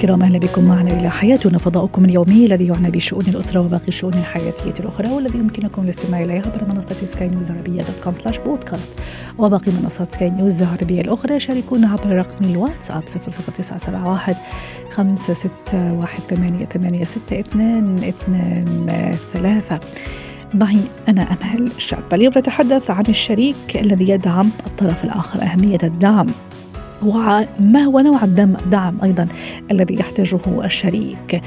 الكرام 0.00 0.22
أهلا 0.22 0.38
بكم 0.38 0.64
معنا 0.64 0.90
إلى 0.90 1.10
حياتنا 1.10 1.58
فضاؤكم 1.58 2.04
اليومي 2.04 2.46
الذي 2.46 2.66
يعنى 2.66 2.90
بشؤون 2.90 3.24
الأسرة 3.28 3.60
وباقي 3.60 3.88
الشؤون 3.88 4.14
الحياتية 4.14 4.74
الأخرى 4.80 5.08
والذي 5.08 5.38
يمكنكم 5.38 5.82
الاستماع 5.82 6.22
اليه 6.22 6.40
عبر 6.40 6.74
منصة 6.74 6.94
سكاي 6.94 7.28
نيوز 7.28 7.50
عربيه 7.50 7.82
dot 7.82 8.04
com 8.04 8.14
slash 8.14 8.38
podcast 8.38 8.90
وباقي 9.38 9.72
منصات 9.82 10.12
سكاي 10.12 10.30
نيوز 10.30 10.62
العربيه 10.62 11.00
الأخرى. 11.00 11.40
شاركونا 11.40 11.88
عبر 11.88 12.16
رقم 12.16 12.44
الواتساب 12.44 13.02
00971 13.04 14.34
561 14.90 16.20
ثمانية 16.28 16.64
ثمانية 16.64 17.04
ستة 17.04 17.40
اثنان 17.40 17.98
اثنان 17.98 18.86
ثلاثة. 19.32 19.80
معي 20.54 20.80
أنا 21.08 21.22
أمل 21.22 21.72
شاب. 21.78 22.14
اليوم 22.14 22.32
نتحدث 22.36 22.90
عن 22.90 23.04
الشريك 23.08 23.76
الذي 23.76 24.08
يدعم 24.08 24.50
الطرف 24.66 25.04
الآخر 25.04 25.42
أهمية 25.42 25.78
الدعم. 25.82 26.26
وما 27.02 27.80
هو 27.86 28.00
نوع 28.00 28.24
الدعم 28.24 28.56
دعم 28.70 28.98
أيضا 29.02 29.28
الذي 29.70 29.94
يحتاجه 29.94 30.64
الشريك؟ 30.64 31.42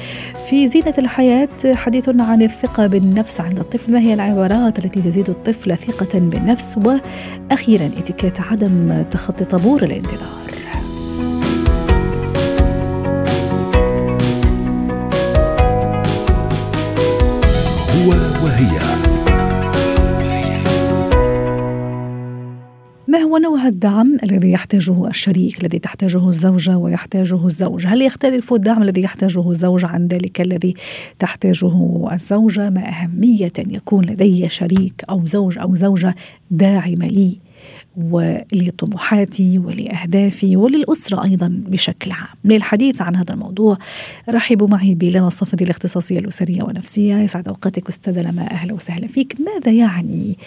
في 0.49 0.67
زينة 0.67 0.93
الحياة 0.97 1.49
حديثنا 1.65 2.23
عن 2.23 2.41
الثقة 2.41 2.87
بالنفس 2.87 3.41
عند 3.41 3.59
الطفل. 3.59 3.91
ما 3.91 3.99
هي 3.99 4.13
العبارات 4.13 4.85
التي 4.85 5.01
تزيد 5.01 5.29
الطفل 5.29 5.77
ثقة 5.77 6.19
بالنفس؟ 6.19 6.77
وأخيرا 6.77 7.85
اتكات 7.97 8.41
عدم 8.41 9.01
تخطي 9.11 9.45
طابور 9.45 9.83
الانتظار. 9.83 10.52
نوع 23.43 23.67
الدعم 23.67 24.17
الذي 24.23 24.51
يحتاجه 24.51 25.07
الشريك 25.07 25.59
الذي 25.61 25.79
تحتاجه 25.79 26.29
الزوجة 26.29 26.77
ويحتاجه 26.77 27.45
الزوج؟ 27.45 27.87
هل 27.87 28.01
يختلف 28.01 28.53
الدعم 28.53 28.83
الذي 28.83 29.01
يحتاجه 29.01 29.51
الزوج 29.51 29.85
عن 29.85 30.07
ذلك 30.07 30.41
الذي 30.41 30.73
تحتاجه 31.19 32.07
الزوجة؟ 32.13 32.69
ما 32.69 32.89
أهمية 32.89 33.51
يكون 33.57 34.05
لدي 34.05 34.49
شريك 34.49 35.03
أو 35.09 35.25
زوج 35.25 35.57
أو 35.57 35.75
زوجة 35.75 36.15
داعمة 36.51 37.07
لي؟ 37.07 37.39
ولطموحاتي 37.97 39.57
ولأهدافي 39.57 40.55
وللأسرة 40.55 41.23
أيضا 41.23 41.63
بشكل 41.67 42.11
عام. 42.11 42.35
للحديث 42.45 43.01
عن 43.01 43.15
هذا 43.15 43.33
الموضوع 43.33 43.77
رحبوا 44.29 44.67
معي 44.67 44.93
بلما 44.93 45.27
الصفدي 45.27 45.63
الاختصاصية 45.63 46.19
الأسرية 46.19 46.63
والنفسية. 46.63 47.15
يسعد 47.15 47.47
أوقاتك 47.47 47.89
أستاذة 47.89 48.21
لما 48.21 48.51
أهلا 48.51 48.73
وسهلا 48.73 49.07
فيك. 49.07 49.37
ماذا 49.39 49.71
يعني 49.71 50.37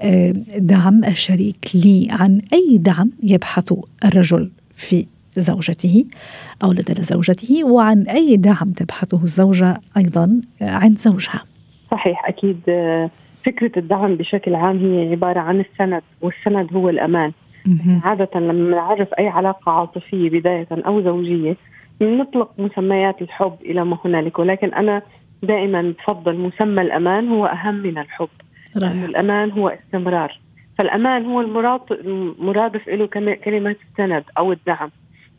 آه، 0.00 0.32
دعم 0.56 1.04
الشريك 1.04 1.68
لي؟ 1.74 2.08
عن 2.10 2.40
أي 2.52 2.78
دعم 2.78 3.10
يبحث 3.22 3.72
الرجل 4.04 4.50
في 4.74 5.06
زوجته 5.36 6.04
أو 6.62 6.72
لدى 6.72 7.02
زوجته؟ 7.02 7.64
وعن 7.64 8.02
أي 8.02 8.36
دعم 8.36 8.72
تبحثه 8.72 9.24
الزوجة 9.24 9.80
أيضا 9.96 10.40
عند 10.60 10.98
زوجها؟ 10.98 11.44
صحيح 11.90 12.28
أكيد 12.28 12.60
آه، 12.68 13.10
فكرة 13.46 13.78
الدعم 13.78 14.14
بشكل 14.14 14.54
عام 14.54 14.78
هي 14.78 15.10
عبارة 15.10 15.40
عن 15.40 15.60
السند 15.60 16.02
والسند 16.20 16.72
هو 16.72 16.88
الأمان. 16.88 17.32
عادة 18.04 18.40
لما 18.40 18.76
نعرف 18.76 19.08
أي 19.18 19.28
علاقة 19.28 19.72
عاطفية 19.72 20.30
بداية 20.30 20.68
أو 20.70 21.02
زوجية 21.02 21.56
نطلق 22.00 22.50
مسميات 22.58 23.22
الحب 23.22 23.56
إلى 23.64 23.84
ما 23.84 23.98
هنالك. 24.04 24.38
ولكن 24.38 24.74
أنا 24.74 25.02
دائما 25.42 25.82
بفضل 25.82 26.36
مسمى 26.36 26.82
الأمان 26.82 27.28
هو 27.28 27.46
أهم 27.46 27.74
من 27.74 27.98
الحب. 27.98 28.28
لأن 28.76 29.04
الأمان 29.04 29.50
هو 29.50 29.68
استمرار. 29.68 30.40
فالأمان 30.78 31.24
هو 31.24 31.40
المرادف 31.40 32.88
له 32.88 33.06
كلمة 33.44 33.76
السند 33.90 34.24
أو 34.38 34.52
الدعم. 34.52 34.90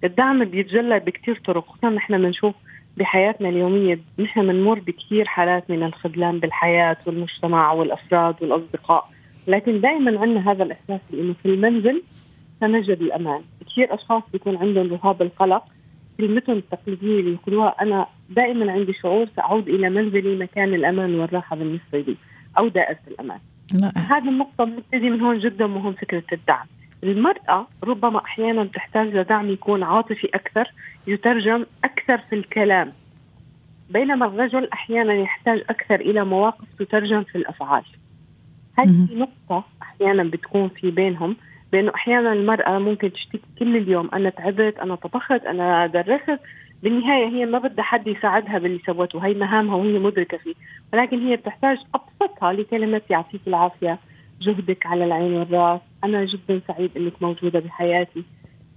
الدعم 0.03 0.45
بيتجلى 0.45 1.00
بكثير 1.00 1.41
طرق 1.45 1.68
خصوصا 1.68 1.90
نحن 1.90 2.18
بنشوف 2.18 2.56
بحياتنا 2.97 3.50
اليومية. 3.50 4.00
نحن 4.19 4.47
بنمر 4.47 4.79
بكثير 4.79 5.25
حالات 5.25 5.69
من 5.69 5.83
الخذلان 5.83 6.39
بالحياة 6.39 6.97
والمجتمع 7.05 7.72
والأفراد 7.72 8.35
والأصدقاء. 8.41 9.09
لكن 9.47 9.81
دائما 9.81 10.19
عندنا 10.19 10.51
هذا 10.51 10.63
الإحساس 10.63 11.00
بأنه 11.11 11.33
في 11.44 11.45
المنزل 11.45 12.03
سنجد 12.59 13.01
الأمان. 13.01 13.41
كثير 13.69 13.94
أشخاص 13.94 14.23
بيكون 14.33 14.55
عندهم 14.55 14.94
رهاب 14.94 15.22
القلق. 15.22 15.63
كلمتهم 16.17 16.57
التقليدية 16.57 17.19
اللي 17.19 17.33
يقولوها 17.33 17.75
أنا 17.81 18.07
دائما 18.29 18.72
عندي 18.72 18.94
شعور 18.94 19.25
سأعود 19.35 19.69
إلى 19.69 19.89
منزلي 19.89 20.35
مكان 20.35 20.73
الأمان 20.73 21.16
والراحة 21.16 21.56
بالنسبة 21.56 22.00
لي 22.00 22.16
أو 22.57 22.67
دائرة 22.67 23.00
الأمان. 23.07 23.39
لا. 23.73 23.91
هذه 23.95 24.29
النقطة 24.29 24.63
بنبتدي 24.63 25.09
من 25.09 25.21
هون 25.21 25.39
جدا 25.39 25.67
مهم 25.67 25.94
فكرة 25.94 26.23
الدعم. 26.33 26.66
المرأة 27.04 27.68
ربما 27.84 28.20
أحيانا 28.26 28.64
تحتاج 28.64 29.08
لدعم 29.08 29.50
يكون 29.50 29.84
عاطفي 29.84 30.30
أكثر 30.34 30.72
يترجم 31.08 31.66
أكثر 31.84 32.18
في 32.18 32.36
الكلام. 32.36 32.94
بينما 33.90 34.26
الرجل 34.26 34.70
أحيانا 34.74 35.14
يحتاج 35.14 35.64
أكثر 35.70 35.96
إلى 35.96 36.26
مواقف 36.26 36.66
تترجم 36.80 37.24
في 37.24 37.38
الأفعال. 37.38 37.84
هذه 38.78 39.08
نقطة 39.12 39.64
أحيانا 39.82 40.24
بتكون 40.24 40.70
في 40.70 40.92
بينهم 40.92 41.36
بأنه 41.72 41.92
أحيانا 41.96 42.34
المرأة 42.34 42.80
ممكن 42.80 43.14
تشتكي 43.14 43.42
كل 43.60 43.78
اليوم 43.78 44.10
أنا 44.14 44.30
تعبت 44.30 44.80
أنا 44.80 44.96
طبخت 44.96 45.46
أنا 45.46 45.88
درست. 45.88 46.40
بالنهاية 46.84 47.28
هي 47.28 47.46
ما 47.46 47.60
بدها 47.60 47.84
حد 47.84 48.08
يساعدها 48.08 48.58
باللي 48.58 48.80
سوته 48.86 49.20
هي 49.26 49.34
مهامها 49.34 49.76
وهي 49.76 50.00
مدركة 50.00 50.38
فيه. 50.38 50.54
ولكن 50.94 51.28
هي 51.28 51.36
بتحتاج 51.36 51.78
أبسطها 51.96 52.54
لكلمة 52.54 53.02
يعطيك 53.10 53.42
العافية. 53.48 54.00
جهدك 54.41 54.85
على 54.85 55.05
العين 55.05 55.33
والراس. 55.33 55.81
أنا 56.03 56.25
جدا 56.25 56.61
سعيد 56.67 56.91
إنك 56.97 57.22
موجودة 57.22 57.59
بحياتي. 57.59 58.23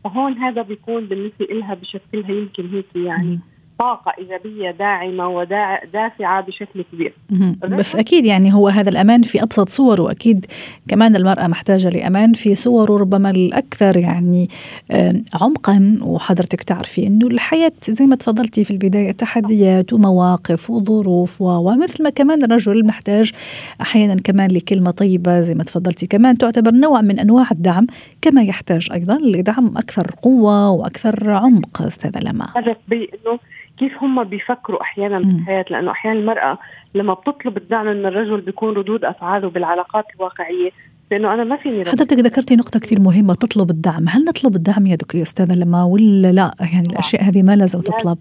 فهون 0.05 0.33
هذا 0.33 0.63
بيكون 0.63 1.07
بالنسبة 1.07 1.45
لها 1.45 1.75
بشكلها 1.75 2.31
يمكن 2.31 2.71
هيك 2.71 2.97
يعني. 2.97 3.41
طاقة 3.83 4.13
إيجابية 4.19 4.71
داعمة 4.71 5.29
ودافعة 5.29 6.41
بشكل 6.47 6.85
كبير. 6.93 7.15
بس 7.79 7.97
أكيد 7.97 8.25
يعني 8.25 8.55
هو 8.55 8.69
هذا 8.69 8.91
الأمان 8.91 9.23
في 9.23 9.43
أبسط 9.43 9.69
صوره 9.69 10.11
أكيد 10.11 10.47
كمان 10.89 11.17
المرأة 11.17 11.47
محتاجة 11.47 11.89
لأمان 11.89 12.33
في 12.33 12.55
صوره 12.55 12.97
ربما 12.97 13.31
الأكثر 13.31 13.97
يعني 13.97 14.49
عمقا 15.41 15.99
وحضرتك 16.03 16.63
تعرفي 16.63 17.07
أنه 17.07 17.27
الحياة 17.27 17.73
زي 17.89 18.07
ما 18.07 18.17
تفضلتي 18.17 18.65
في 18.65 18.71
البداية 18.71 19.13
تحديات 19.13 19.93
ومواقف 19.93 20.71
وظروف 20.71 21.43
ومثل 21.43 22.03
ما 22.05 22.11
كمان 22.11 22.45
الرجل 22.45 22.87
محتاج 22.87 23.33
أحيانا 23.81 24.15
كمان 24.15 24.51
لكلمة 24.51 24.91
طيبة 24.91 25.41
زي 25.41 25.55
ما 25.55 25.65
تفضلتي. 25.65 26.07
كمان 26.07 26.39
تعتبر 26.39 26.71
نوع 26.71 27.01
من 27.01 27.19
أنواع 27.19 27.47
الدعم 27.53 27.87
كما 28.23 28.43
يحتاج 28.43 28.89
أيضا 28.93 29.19
لدعم 29.19 29.77
أكثر 29.77 30.07
قوة 30.23 30.71
وأكثر 30.71 31.31
عمق 31.31 31.83
أستاذة 31.83 32.21
لما. 32.21 32.47
بأنه 32.89 33.39
كيف 33.79 34.03
هم 34.03 34.25
بيفكروا 34.25 34.83
أحيانا 34.83 35.19
بالحياة؟ 35.19 35.65
لأنه 35.71 35.91
أحيانا 35.91 36.19
المرأة 36.19 36.59
لما 36.95 37.15
بتطلب 37.15 37.57
الدعم 37.57 37.87
من 37.87 38.07
الرجل 38.07 38.41
بيكون 38.41 38.75
ردود 38.75 39.05
أفعاله 39.05 39.51
بالعلاقات 39.51 40.05
الواقعية. 40.17 40.71
لأنه 41.11 41.35
أنا 41.35 41.45
ما 41.45 41.57
فيني 41.57 41.85
حضرتك 41.85 42.19
ذكرتي 42.19 42.57
نقطة 42.57 42.81
كثير 42.81 43.01
مهمة 43.01 43.35
تطلب 43.35 43.71
الدعم. 43.71 44.09
هل 44.09 44.25
نطلب 44.25 44.57
الدعم 44.57 44.87
يا 44.87 44.97
دكتور 44.97 45.23
أستاذة 45.23 45.55
لما 45.55 45.85
ولا 45.85 46.33
لا؟ 46.33 46.55
يعني 46.73 46.89
الأشياء 46.89 47.25
هذه 47.25 47.43
ما 47.43 47.57
لازم 47.57 47.81
تطلب. 47.81 48.19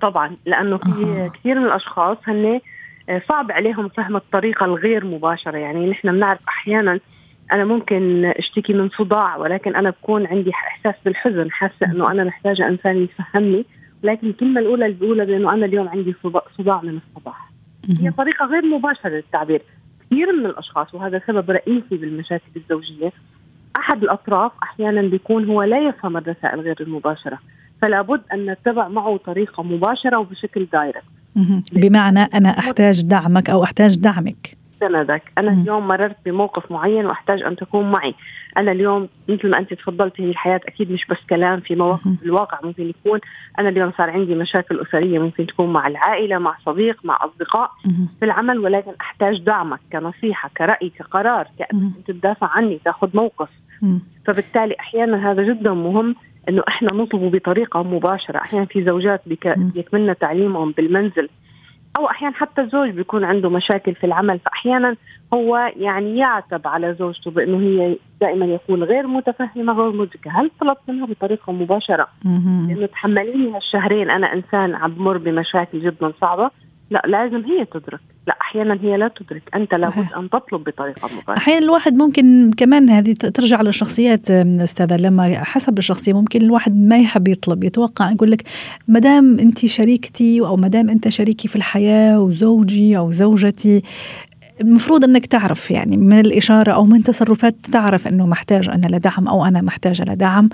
طبعا 0.00 0.36
لأنه 0.46 0.76
في 0.76 1.04
آه. 1.04 1.28
كثير 1.28 1.58
من 1.58 1.66
الأشخاص 1.66 2.16
هن 2.26 2.60
آه، 3.08 3.22
صعب 3.28 3.52
عليهم 3.52 3.88
فهم 3.88 4.16
الطريقة 4.16 4.66
الغير 4.66 5.06
مباشرة. 5.06 5.56
يعني 5.56 5.90
نحن 5.90 6.12
بنعرف 6.12 6.40
أحيانا 6.48 7.00
أنا 7.52 7.64
ممكن 7.64 8.24
أشتكي 8.24 8.72
من 8.72 8.88
صداع 8.88 9.36
ولكن 9.36 9.76
أنا 9.76 9.90
بكون 9.90 10.26
عندي 10.26 10.50
إحساس 10.50 10.94
بالحزن 11.04 11.50
حاسة 11.50 11.86
إنه 11.92 12.10
أنا 12.10 12.24
محتاجة 12.24 12.68
إنسان 12.68 13.04
يفهمني. 13.04 13.64
لكن 14.04 14.26
الكلمة 14.26 14.60
الأولى 14.60 14.86
اللي 14.86 14.96
بقولها 14.96 15.24
بأنه 15.24 15.54
أنا 15.54 15.66
اليوم 15.66 15.88
عندي 15.88 16.14
صداع 16.58 16.82
من 16.82 16.98
الصباح. 17.08 17.50
هي 18.00 18.10
طريقة 18.10 18.46
غير 18.46 18.66
مباشرة 18.66 19.10
للتعبير. 19.10 19.62
كثير 20.06 20.32
من 20.32 20.46
الأشخاص 20.46 20.94
وهذا 20.94 21.20
سبب 21.26 21.50
رئيسي 21.50 21.96
بالمشاكل 21.96 22.50
الزوجية 22.56 23.12
أحد 23.76 24.02
الأطراف 24.02 24.52
أحيانا 24.62 25.02
بيكون 25.02 25.48
هو 25.48 25.62
لا 25.62 25.88
يفهم 25.88 26.16
الرسائل 26.16 26.60
غير 26.60 26.76
المباشرة. 26.80 27.38
فلا 27.82 28.02
بد 28.02 28.20
أن 28.32 28.50
نتبع 28.50 28.88
معه 28.88 29.16
طريقة 29.16 29.62
مباشرة 29.62 30.18
وبشكل 30.18 30.66
دايركت. 30.72 31.04
بمعنى 31.72 32.20
أنا 32.20 32.48
أحتاج 32.48 33.06
دعمك 33.06 33.50
أو 33.50 33.64
أحتاج 33.64 33.98
دعمك. 33.98 34.56
سندك. 34.80 35.22
أنا 35.38 35.52
اليوم 35.52 35.88
مررت 35.88 36.16
بموقف 36.24 36.72
معين 36.72 37.06
وأحتاج 37.06 37.42
أن 37.42 37.56
تكون 37.56 37.90
معي. 37.90 38.14
أنا 38.56 38.72
اليوم 38.72 39.08
مثل 39.28 39.50
ما 39.50 39.58
أنت 39.58 39.74
تفضلتي 39.74 40.22
هي 40.22 40.30
الحياة 40.30 40.60
أكيد 40.68 40.92
مش 40.92 41.06
بس 41.10 41.16
كلام 41.30 41.60
في 41.60 41.74
مواقف 41.74 42.22
الواقع 42.22 42.58
ممكن 42.62 42.88
يكون. 42.88 43.20
أنا 43.58 43.68
اليوم 43.68 43.92
صار 43.98 44.10
عندي 44.10 44.34
مشاكل 44.34 44.80
أسرية 44.80 45.18
ممكن 45.18 45.46
تكون 45.46 45.72
مع 45.72 45.86
العائلة 45.86 46.38
مع 46.38 46.56
صديق 46.66 47.04
مع 47.04 47.18
أصدقاء. 47.24 47.70
في 48.18 48.24
العمل 48.24 48.58
ولكن 48.58 48.92
أحتاج 49.00 49.38
دعمك 49.38 49.80
كنصيحة 49.92 50.50
كرأي 50.56 50.88
كقرار 50.88 51.48
كأنك 51.58 51.92
تدافع 52.06 52.46
عني 52.46 52.80
تأخذ 52.84 53.08
موقف. 53.14 53.48
فبالتالي 54.26 54.74
أحيانا 54.80 55.30
هذا 55.30 55.42
جدا 55.42 55.72
مهم 55.72 56.16
إنه 56.48 56.62
إحنا 56.68 56.94
نطلبه 56.94 57.30
بطريقة 57.30 57.82
مباشرة. 57.82 58.38
أحيانا 58.38 58.66
في 58.66 58.84
زوجات 58.84 59.22
بيكملنا 59.56 60.12
تعليمهم 60.12 60.70
بالمنزل. 60.70 61.28
أو 61.96 62.10
أحيانا 62.10 62.34
حتى 62.34 62.60
الزوج 62.60 62.90
بيكون 62.90 63.24
عنده 63.24 63.50
مشاكل 63.50 63.94
في 63.94 64.04
العمل 64.04 64.38
فأحيانا 64.38 64.96
هو 65.34 65.72
يعني 65.76 66.18
يعتب 66.18 66.66
على 66.66 66.94
زوجته 66.94 67.30
بأنه 67.30 67.60
هي 67.60 67.96
دائما 68.20 68.46
يقول 68.46 68.84
غير 68.84 69.06
متفهمة 69.06 69.72
غير 69.72 69.92
مدركة، 69.92 70.30
هل 70.40 70.50
طلبت 70.60 70.80
منها 70.88 71.06
بطريقة 71.06 71.52
مباشرة؟ 71.52 72.08
لأنه 72.68 72.86
تحمليني 72.86 73.56
هالشهرين 73.56 74.10
أنا 74.10 74.32
إنسان 74.32 74.74
عم 74.74 74.90
بمر 74.90 75.18
بمشاكل 75.18 75.80
جدا 75.80 76.12
صعبة 76.20 76.50
لا 76.90 77.02
لازم 77.06 77.44
هي 77.44 77.64
تدرك. 77.64 78.00
لا 78.26 78.36
أحيانا 78.40 78.78
هي 78.82 78.96
لا 78.96 79.08
تدرك. 79.08 79.42
أنت 79.54 79.74
لابد 79.74 80.12
أن 80.16 80.30
تطلب 80.30 80.64
بطريقة 80.64 81.08
مباشرة. 81.12 81.36
أحيانا 81.36 81.64
الواحد 81.64 81.94
ممكن 81.94 82.50
كمان 82.56 82.90
هذه 82.90 83.12
ترجع 83.12 83.62
للشخصيات 83.62 84.30
أستاذة. 84.30 84.96
لما 84.96 85.44
حسب 85.44 85.78
الشخصية 85.78 86.12
ممكن 86.12 86.42
الواحد 86.42 86.76
ما 86.76 86.98
يحب 86.98 87.28
يطلب. 87.28 87.64
يتوقع 87.64 88.10
يقول 88.10 88.30
لك 88.30 88.42
ما 88.88 88.98
دام 88.98 89.38
أنت 89.38 89.66
شريكتي 89.66 90.40
أو 90.40 90.56
ما 90.56 90.68
دام 90.68 90.90
أنت 90.90 91.08
شريكي 91.08 91.48
في 91.48 91.56
الحياة 91.56 92.20
وزوجي 92.20 92.98
أو 92.98 93.10
زوجتي 93.10 93.82
المفروض 94.60 95.04
أنك 95.04 95.26
تعرف 95.26 95.70
يعني 95.70 95.96
من 95.96 96.18
الإشارة 96.20 96.72
أو 96.72 96.84
من 96.84 97.02
تصرفات 97.02 97.56
تعرف 97.72 98.08
إنه 98.08 98.26
محتاج 98.26 98.68
أنا 98.68 98.96
لدعم 98.96 99.28
أو 99.28 99.44
أنا 99.44 99.60
محتاجة 99.60 100.04
لدعم. 100.12 100.48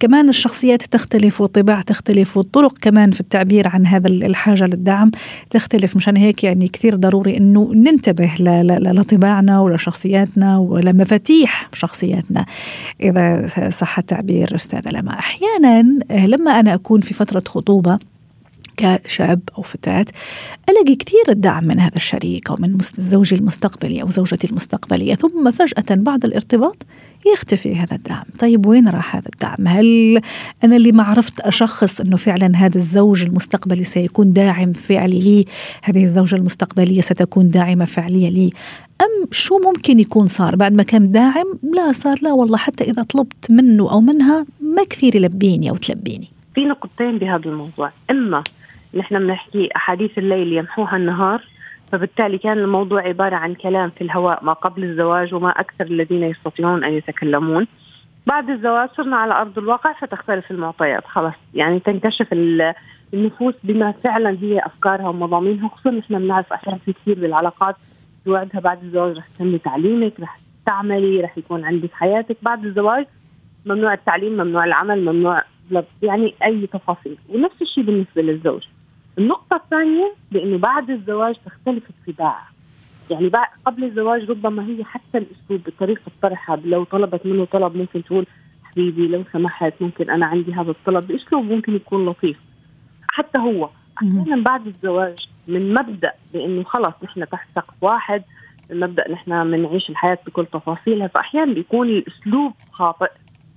كمان 0.00 0.28
الشخصيات 0.28 0.82
تختلف 0.82 1.40
والطباع 1.40 1.80
تختلف 1.80 2.36
والطرق 2.36 2.78
كمان 2.78 3.10
في 3.10 3.20
التعبير 3.20 3.68
عن 3.68 3.86
هذا 3.86 4.08
الحاجة 4.08 4.64
للدعم 4.64 5.10
تختلف. 5.50 5.96
مشان 5.96 6.16
هيك 6.16 6.44
يعني 6.44 6.68
كثير 6.68 6.94
ضروري 6.94 7.36
أنه 7.36 7.72
ننتبه 7.74 8.30
لطباعنا 8.80 9.60
ولشخصياتنا 9.60 10.58
ولمفاتيح 10.58 11.68
شخصياتنا. 11.74 12.46
إذا 13.00 13.46
صح 13.70 13.98
التعبير 13.98 14.54
أستاذة 14.54 14.90
لما 14.90 15.18
أحيانا 15.18 15.82
لما 16.10 16.60
أنا 16.60 16.74
أكون 16.74 17.00
في 17.00 17.14
فترة 17.14 17.42
خطوبة 17.48 17.98
كشاب 18.80 19.40
أو 19.58 19.62
فتاة 19.62 20.06
ألاقي 20.68 20.94
كثير 20.94 21.24
الدعم 21.28 21.64
من 21.64 21.80
هذا 21.80 21.96
الشريك 21.96 22.50
أو 22.50 22.56
من 22.58 22.78
زوجي 22.94 23.36
المستقبلي 23.36 24.02
أو 24.02 24.08
زوجتي 24.08 24.46
المستقبلية 24.46 25.14
ثم 25.14 25.50
فجأة 25.50 25.96
بعد 25.96 26.24
الارتباط 26.24 26.86
يختفي 27.32 27.76
هذا 27.76 27.96
الدعم. 27.96 28.24
طيب 28.38 28.66
وين 28.66 28.88
راح 28.88 29.16
هذا 29.16 29.28
الدعم؟ 29.34 29.68
هل 29.68 30.20
أنا 30.64 30.76
اللي 30.76 30.92
ما 30.92 31.02
عرفت 31.02 31.40
أشخص 31.40 32.00
أنه 32.00 32.16
فعلا 32.16 32.56
هذا 32.56 32.76
الزوج 32.76 33.24
المستقبلي 33.24 33.84
سيكون 33.84 34.32
داعم 34.32 34.72
فعلي 34.72 35.18
لي 35.18 35.44
هذه 35.82 36.04
الزوجة 36.04 36.36
المستقبلية 36.36 37.00
ستكون 37.00 37.50
داعمة 37.50 37.84
فعلية 37.84 38.30
لي؟ 38.30 38.50
أم 39.00 39.28
شو 39.32 39.58
ممكن 39.58 40.00
يكون 40.00 40.26
صار؟ 40.26 40.56
بعد 40.56 40.72
ما 40.72 40.82
كان 40.82 41.10
داعم 41.10 41.58
لا 41.62 41.92
صار 41.92 42.18
لا 42.22 42.32
والله 42.32 42.56
حتى 42.56 42.84
إذا 42.84 43.02
طلبت 43.02 43.50
منه 43.50 43.90
أو 43.90 44.00
منها 44.00 44.46
ما 44.60 44.84
كثير 44.90 45.16
يلبيني 45.16 45.70
أو 45.70 45.76
تلبيني. 45.76 46.28
في 46.54 46.60
نقطتين 46.60 47.18
بهذا 47.18 47.44
الموضوع. 47.44 47.92
إما 48.10 48.42
نحن 48.94 49.18
بنحكي 49.18 49.68
أحاديث 49.76 50.18
الليل 50.18 50.52
يمحوها 50.52 50.96
النهار 50.96 51.44
فبالتالي 51.92 52.38
كان 52.38 52.58
الموضوع 52.58 53.02
عبارة 53.02 53.36
عن 53.36 53.54
كلام 53.54 53.90
في 53.90 54.04
الهواء 54.04 54.44
ما 54.44 54.52
قبل 54.52 54.84
الزواج 54.84 55.34
وما 55.34 55.50
أكثر 55.50 55.84
الذين 55.84 56.22
يستطيعون 56.22 56.84
أن 56.84 56.92
يتكلمون. 56.92 57.66
بعد 58.26 58.50
الزواج 58.50 58.88
صرنا 58.96 59.16
على 59.16 59.34
أرض 59.34 59.58
الواقع 59.58 59.92
فتختلف 59.92 60.50
المعطيات 60.50 61.04
خلاص. 61.06 61.34
يعني 61.54 61.80
تنكشف 61.80 62.26
النفوس 63.14 63.54
بما 63.64 63.92
فعلا 63.92 64.36
هي 64.40 64.58
أفكارها 64.58 65.08
ومضامينها 65.08 65.68
خصوصا 65.68 65.90
نحن 65.90 66.18
بنعرف 66.18 66.52
في 66.84 66.92
كثير 66.92 67.20
بالعلاقات 67.20 67.76
بوعدها 68.26 68.60
بعد 68.60 68.82
الزواج 68.82 69.16
رح 69.18 69.28
تكملي 69.28 69.58
تعليمك 69.58 70.20
رح 70.20 70.40
تعملي 70.66 71.20
رح 71.20 71.38
يكون 71.38 71.64
عندك 71.64 71.92
حياتك. 71.92 72.36
بعد 72.42 72.64
الزواج 72.64 73.06
ممنوع 73.66 73.94
التعليم 73.94 74.32
ممنوع 74.32 74.64
العمل 74.64 75.04
ممنوع 75.04 75.42
يعني 76.02 76.34
أي 76.44 76.66
تفاصيل. 76.66 77.18
ونفس 77.28 77.62
الشيء 77.62 77.84
بالنسبة 77.84 78.22
للزوج. 78.22 78.62
النقطة 79.18 79.56
الثانية 79.56 80.14
بأنه 80.32 80.58
بعد 80.58 80.90
الزواج 80.90 81.34
تختلف 81.46 81.82
الطباع. 81.90 82.38
يعني 83.10 83.28
بعد 83.28 83.48
قبل 83.66 83.84
الزواج 83.84 84.30
ربما 84.30 84.66
هي 84.66 84.84
حتى 84.84 85.18
الأسلوب 85.18 85.60
بطريقة 85.66 86.12
طرحها 86.22 86.56
لو 86.56 86.84
طلبت 86.84 87.26
منه 87.26 87.44
طلب 87.44 87.76
ممكن 87.76 88.04
تقول 88.04 88.26
حبيبي 88.64 89.06
لو 89.08 89.24
سمحت 89.32 89.72
ممكن 89.80 90.10
أنا 90.10 90.26
عندي 90.26 90.52
هذا 90.52 90.70
الطلب. 90.70 91.06
بأسلوب 91.06 91.44
ممكن 91.44 91.74
يكون 91.76 92.06
لطيف. 92.06 92.38
حتى 93.10 93.38
هو. 93.38 93.70
أحيانا 93.98 94.42
بعد 94.42 94.66
الزواج 94.66 95.28
من 95.48 95.74
مبدأ 95.74 96.12
بأنه 96.32 96.62
خلص 96.64 96.94
نحن 97.04 97.28
تحت 97.28 97.48
سقف 97.54 97.74
واحد 97.80 98.22
من 98.70 98.80
مبدأ 98.80 99.12
نحن 99.12 99.50
بنعيش 99.50 99.90
الحياة 99.90 100.18
بكل 100.26 100.46
تفاصيلها 100.46 101.06
فأحيانا 101.06 101.54
بيكون 101.54 101.88
الأسلوب 101.88 102.52
خاطئ 102.72 103.10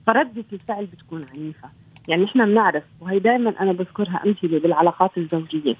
فردة 0.07 0.45
الفعل 0.53 0.85
بتكون 0.85 1.25
عنيفة. 1.33 1.69
يعني 2.07 2.25
إحنا 2.25 2.45
بنعرف 2.45 2.83
وهي 3.01 3.19
دائما 3.19 3.53
أنا 3.59 3.71
بذكرها 3.71 4.21
أمثلة 4.25 4.59
بالعلاقات 4.59 5.17
الزوجية. 5.17 5.75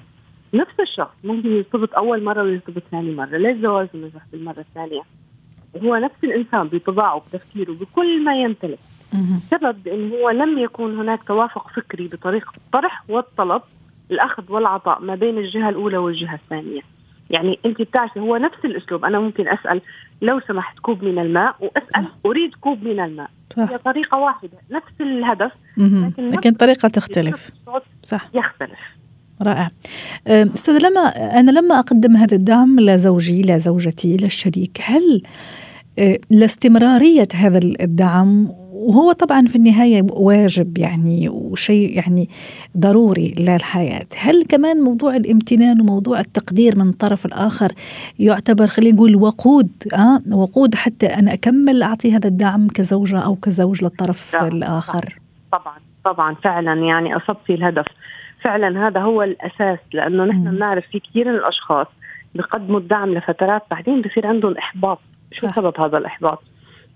نفس 0.54 0.80
الشخص 0.80 1.16
ممكن 1.24 1.50
يرتبط 1.52 1.94
أول 1.96 2.24
مرة 2.24 2.44
ويرتبط 2.44 2.84
ثاني 2.92 3.12
مرة 3.16 3.38
ليش 3.38 3.58
زواج 3.58 3.88
نجح 3.94 4.22
بالمرة 4.32 4.60
الثانية؟ 4.60 5.02
هو 5.84 5.96
نفس 5.96 6.24
الإنسان 6.24 6.68
بطباعه 6.68 7.22
بتفكيره 7.28 7.72
بكل 7.72 8.24
ما 8.24 8.36
يمتلك. 8.36 8.80
السبب 9.14 9.84
بانه 9.84 10.16
هو 10.16 10.30
لم 10.30 10.60
يكن 10.60 11.00
هناك 11.00 11.24
توافق 11.24 11.68
فكري 11.70 12.08
بطريقه 12.08 12.52
الطرح 12.58 13.04
والطلب 13.10 13.62
الأخذ 14.12 14.52
والعطاء 14.52 15.02
ما 15.02 15.16
بين 15.16 15.38
الجهة 15.38 15.70
الأولى 15.70 15.98
والجهة 15.98 16.34
الثانية. 16.36 16.82
يعني 17.30 17.60
أنت 17.66 17.82
بتعرفي 17.82 18.20
هو 18.20 18.38
نفس 18.38 18.66
الأسلوب 18.66 19.06
أنا 19.06 19.20
ممكن 19.20 19.48
أسأل 19.48 19.82
لو 20.22 20.40
سمحت 20.40 20.80
كوب 20.80 21.04
من 21.04 21.20
الماء 21.20 21.56
وأسأل 21.60 22.08
أريد 22.26 22.56
كوب 22.56 22.84
من 22.84 23.00
الماء. 23.00 23.30
صح. 23.56 23.70
هي 23.72 23.78
طريقة 23.78 24.18
واحدة 24.18 24.58
نفس 24.72 25.02
الهدف 25.02 25.52
لكن, 25.78 26.30
لكن 26.30 26.54
طريقة 26.54 26.90
تختلف. 26.90 27.52
صح. 28.04 28.30
يختلف. 28.34 28.80
رائع. 29.42 29.70
أستاذ 30.28 30.78
لما 30.78 31.02
أنا 31.40 31.52
لما 31.52 31.80
أقدم 31.80 32.16
هذا 32.16 32.36
الدعم 32.36 32.80
لزوجي 32.80 33.42
لزوجتي 33.42 34.18
للشريك 34.18 34.82
هل 34.84 35.24
أه، 36.00 36.18
لاستمرارية 36.30 37.28
هذا 37.36 37.58
الدعم 37.58 38.48
وهو 38.84 39.12
طبعا 39.12 39.46
في 39.46 39.56
النهاية 39.56 40.06
واجب 40.10 40.78
يعني 40.78 41.30
وشيء 41.30 41.98
يعني 41.98 42.30
ضروري 42.78 43.34
للحياة، 43.38 44.06
هل 44.18 44.46
كمان 44.46 44.78
موضوع 44.82 45.16
الامتنان 45.16 45.82
وموضوع 45.82 46.20
التقدير 46.20 46.80
من 46.80 46.90
الطرف 46.90 47.26
الآخر 47.26 47.72
يعتبر 48.20 48.68
خلينا 48.68 48.96
نقول 48.96 49.16
وقود 49.16 49.72
آه 49.94 50.20
وقود 50.32 50.76
حتى 50.76 51.06
أنا 51.06 51.34
أكمل 51.34 51.84
أعطي 51.84 52.16
هذا 52.16 52.28
الدعم 52.28 52.68
كزوجة 52.68 53.20
أو 53.20 53.36
كزوج 53.36 53.84
للطرف 53.84 54.34
لا. 54.34 54.48
الآخر؟ 54.48 55.20
طبعا 55.52 55.76
طبعا 56.06 56.36
فعلا 56.44 56.74
يعني 56.74 57.18
اصبتي 57.18 57.54
الهدف، 57.54 57.86
فعلا 58.42 58.88
هذا 58.88 59.02
هو 59.02 59.24
الأساس 59.24 59.80
لأنه 59.94 60.26
نحن 60.26 60.44
بنعرف 60.44 60.84
في 60.92 61.00
كثير 61.00 61.28
من 61.28 61.36
الأشخاص 61.36 61.88
بيقدموا 62.36 62.80
الدعم 62.80 63.14
لفترات 63.14 63.62
بعدين 63.72 64.02
بصير 64.02 64.28
عندهم 64.28 64.58
إحباط، 64.58 65.00
شو 65.32 65.52
سبب 65.52 65.80
هذا 65.80 65.98
الإحباط؟ 65.98 66.44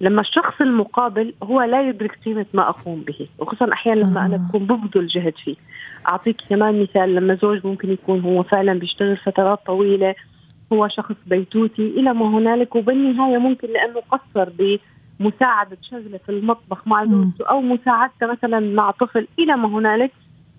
لما 0.02 0.22
الشخص 0.22 0.62
المقابل 0.62 1.34
هو 1.44 1.62
لا 1.62 1.90
يدرك 1.90 2.20
قيمة 2.26 2.46
ما 2.54 2.70
أقوم 2.70 3.02
به 3.02 3.28
وخصوصا 3.40 3.74
أحيانا 3.74 4.00
لما 4.00 4.26
أنا 4.26 4.48
بكون 4.48 4.66
ببذل 4.66 5.08
جهد 5.08 5.34
فيه. 5.44 5.56
أعطيك 6.08 6.38
كمان 6.50 6.82
مثال 6.82 7.16
لما 7.16 7.36
زوج 7.36 7.68
ممكن 7.68 7.92
يكون 7.92 8.22
هو 8.22 8.44
فعلا 8.44 8.74
بيشتغل 8.74 9.18
فترات 9.18 9.60
طويلة 9.66 10.16
هو 10.74 10.88
شخص 10.88 11.16
بيتوتي 11.28 11.88
إلى 11.88 12.14
ما 12.14 12.28
هنالك 12.28 12.76
وبالنهاية 12.76 13.38
ممكن 13.38 13.68
لأنه 13.68 14.02
قصر 14.12 14.50
بمساعدة 15.20 15.78
شغلة 15.82 16.20
في 16.26 16.30
المطبخ 16.30 16.88
مع 16.88 17.06
زوجته 17.06 17.46
أو 17.46 17.62
مساعدته 17.62 18.28
مثلا 18.28 18.60
مع 18.60 18.92
طفل 18.92 19.28
إلى 19.40 19.56
ما 19.56 19.68
هنالك 19.68 20.12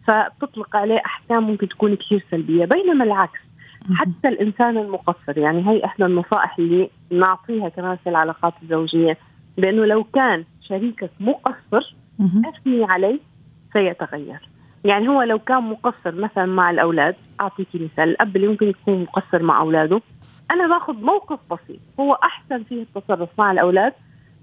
فبتطلق 0.06 0.76
عليه 0.76 1.02
أحكام 1.06 1.42
ممكن 1.50 1.68
تكون 1.68 1.94
كثير 1.94 2.24
سلبية. 2.30 2.64
بينما 2.64 3.04
العكس 3.04 3.40
حتى 3.94 4.28
الإنسان 4.28 4.78
المقصر 4.78 5.38
يعني 5.38 5.68
هي 5.68 5.84
إحدى 5.84 6.04
النصائح 6.04 6.58
اللي 6.58 6.90
نعطيها 7.10 7.68
كمان 7.68 7.96
في 7.96 8.10
العلاقات 8.10 8.52
الزوجيه 8.62 9.18
بانه 9.58 9.84
لو 9.84 10.04
كان 10.04 10.44
شريكك 10.60 11.10
مقصر 11.20 11.94
أثني 12.20 12.84
عليه 12.84 13.18
سيتغير. 13.72 14.48
يعني 14.84 15.08
هو 15.08 15.22
لو 15.22 15.38
كان 15.38 15.62
مقصر 15.62 16.14
مثلا 16.14 16.46
مع 16.46 16.70
الأولاد 16.70 17.14
اعطيك 17.40 17.68
مثال 17.74 18.08
الاب 18.08 18.36
اللي 18.36 18.48
ممكن 18.48 18.68
يكون 18.68 19.02
مقصر 19.02 19.42
مع 19.42 19.60
أولاده 19.60 20.00
أنا 20.50 20.68
باخذ 20.68 20.94
موقف 20.94 21.38
بسيط. 21.50 21.80
هو 22.00 22.12
أحسن 22.14 22.62
فيه 22.62 22.82
التصرف 22.82 23.28
مع 23.38 23.52
الأولاد 23.52 23.92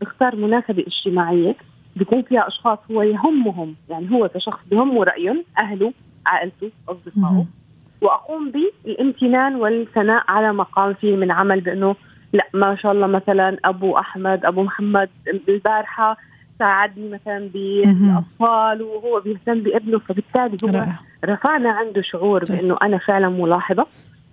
بختار 0.01 0.36
مناسبة 0.36 0.84
اجتماعية 0.88 1.55
بيكون 1.95 2.22
فيها 2.22 2.48
أشخاص 2.48 2.79
هو 2.91 3.01
يهمهم. 3.01 3.75
يعني 3.89 4.12
هو 4.12 4.29
كشخص 4.29 4.60
بهمه 4.72 5.03
رايهم 5.03 5.43
أهله 5.57 5.93
عائلته 6.25 6.72
أصدقائه. 6.89 7.45
وأقوم 8.01 8.51
بالامتنان 8.51 9.55
والثناء 9.55 10.24
على 10.27 10.53
ما 10.53 10.63
قام 10.63 10.93
فيه 10.93 11.15
من 11.15 11.31
عمل 11.31 11.62
بأنه 11.62 11.95
لا 12.36 12.48
ما 12.54 12.75
شاء 12.75 12.92
الله 12.92 13.08
مثلا 13.08 13.58
أبو 13.65 13.98
أحمد 13.98 14.46
أبو 14.46 14.63
محمد 14.63 15.10
البارحة 15.50 16.18
ساعدني 16.60 17.10
مثلا 17.10 17.50
بالاطفال 17.54 18.82
وهو 18.82 19.20
بيهتم 19.20 19.60
بابنه 19.60 20.00
فبالتالي 20.00 20.58
هو 20.63 20.68
رائع. 20.68 20.98
رفعنا 21.25 21.70
عنده 21.70 22.01
شعور 22.01 22.44
طيب. 22.44 22.58
بأنه 22.58 22.77
أنا 22.82 22.98
فعلا 22.98 23.30
ملاحظة 23.30 23.86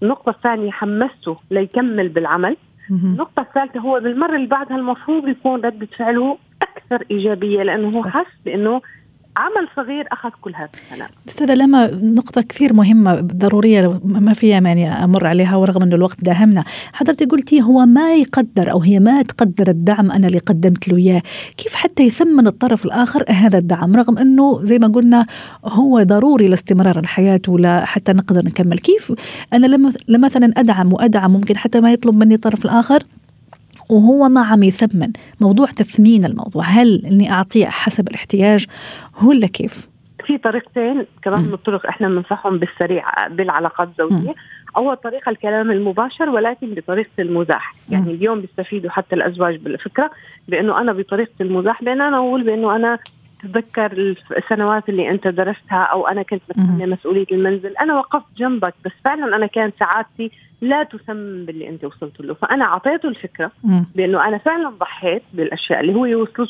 النقطة 0.03 0.31
الثانية 0.31 0.71
حمسته 0.71 1.37
ليكمل 1.51 2.09
بالعمل. 2.09 2.57
النقطة 2.91 3.41
الثالثة 3.41 3.81
هو 3.81 4.01
بالمرة 4.01 4.37
اللي 4.37 4.47
بعدها 4.47 4.77
المفروض 4.77 5.29
يكون 5.29 5.61
ردة 5.65 5.89
فعله 5.99 6.39
أكثر 6.63 7.07
إيجابية 7.11 7.63
لأنه 7.63 7.99
هو. 7.99 8.03
حس 8.05 8.27
بأنه 8.45 8.81
عمل 9.43 9.69
صغير 9.77 10.05
أخذ 10.13 10.31
كل 10.41 10.55
هذا 10.55 10.69
الكلام 10.85 11.09
أستاذة 11.29 11.55
لما 11.55 11.91
نقطة 12.03 12.43
كثير 12.43 12.73
مهمة 12.75 13.21
ضرورية 13.21 13.81
لو- 13.81 14.01
ما 14.05 14.33
فيها 14.33 14.61
يعني 14.61 15.05
أمر 15.05 15.27
عليها 15.27 15.57
ورغم 15.57 15.83
أنه 15.83 15.95
الوقت 15.97 16.25
داهمنا 16.25 16.65
حضرتك 16.93 17.31
قلتي 17.31 17.63
هو 17.63 17.87
ما 17.87 18.15
يقدر 18.15 18.71
أو 18.73 18.81
هي 18.81 19.01
ما 19.01 19.23
تقدر 19.23 19.69
الدعم 19.69 20.11
أنا 20.13 20.27
اللي 20.27 20.39
قدمت 20.39 20.89
له 20.89 20.97
إياه. 20.97 21.23
كيف 21.57 21.75
حتى 21.75 22.03
يثمن 22.03 22.47
الطرف 22.47 22.85
الآخر 22.85 23.25
هذا 23.29 23.59
الدعم؟ 23.59 23.97
رغم 23.97 24.19
أنه 24.19 24.65
زي 24.65 24.79
ما 24.79 24.89
قلنا 24.89 25.27
هو 25.65 26.03
ضروري 26.03 26.49
لاستمرار 26.49 26.99
الحياة 26.99 27.41
ولا 27.49 27.85
حتى 27.85 28.13
نقدر 28.13 28.45
نكمل. 28.45 28.79
كيف 28.79 29.13
أنا 29.53 29.67
لما 29.67 29.93
مثلا 30.09 30.53
أدعم 30.57 30.93
وأدعم 30.93 31.33
ممكن 31.33 31.57
حتى 31.57 31.81
ما 31.81 31.93
يطلب 31.93 32.15
مني 32.15 32.35
الطرف 32.35 32.65
الآخر 32.65 33.03
وهو 33.91 34.29
ما 34.29 34.41
عم 34.45 34.63
يثمن؟ 34.63 35.13
موضوع 35.41 35.67
تثمين 35.67 36.25
الموضوع. 36.25 36.65
هل 36.65 37.07
إني 37.07 37.31
أعطيه 37.33 37.67
حسب 37.67 38.09
الاحتياج 38.09 38.67
ولا 39.25 39.47
كيف؟ 39.47 39.89
في 40.27 40.39
طريقتين 40.39 41.07
كمان. 41.23 41.41
من 41.43 41.55
الطرق 41.55 41.87
إحنا 41.87 42.09
بننصحهم 42.09 42.59
بالسريع 42.59 43.27
بالعلاقات 43.29 43.89
الزوجية. 43.89 44.35
أول 44.77 44.97
طريقة 44.97 45.31
الكلام 45.31 45.71
المباشر 45.71 46.31
ولكن 46.31 46.75
بطريقة 46.75 47.11
المزاح. 47.19 47.75
يعني 47.91 48.11
اليوم 48.11 48.41
بيستفيدوا 48.41 48.91
حتى 48.91 49.15
الأزواج 49.15 49.57
بالفكرة 49.57 50.11
بأنه 50.49 50.81
أنا 50.81 50.93
بطريقة 50.93 51.33
المزاح 51.41 51.85
بأن 51.85 52.01
أنا 52.01 52.17
أقول 52.17 52.43
بأنه 52.43 52.77
أنا 52.77 52.99
تذكر 53.43 54.17
السنوات 54.37 54.89
اللي 54.89 55.11
أنت 55.11 55.29
درستها 55.29 55.83
أو 55.83 56.07
أنا 56.07 56.23
كنت 56.23 56.43
متحمله 56.49 56.87
مسؤولية 56.87 57.27
المنزل. 57.33 57.77
أنا 57.77 57.99
وقفت 57.99 58.27
جنبك 58.37 58.75
بس 58.85 58.93
فعلا 59.05 59.37
أنا 59.37 59.47
كانت 59.47 59.75
سعادتي 59.79 60.31
لا 60.61 60.83
تسمم 60.83 61.45
باللي 61.45 61.69
أنت 61.69 61.85
وصلت 61.85 62.21
له. 62.21 62.35
فأنا 62.35 62.65
أعطيته 62.65 63.09
الفكرة. 63.09 63.51
بأنه 63.95 64.29
أنا 64.29 64.39
فعلا 64.39 64.69
ضحيت 64.69 65.23
بالأشياء 65.33 65.81
اللي 65.81 65.95
هو 65.95 66.05
يوصله 66.07 66.47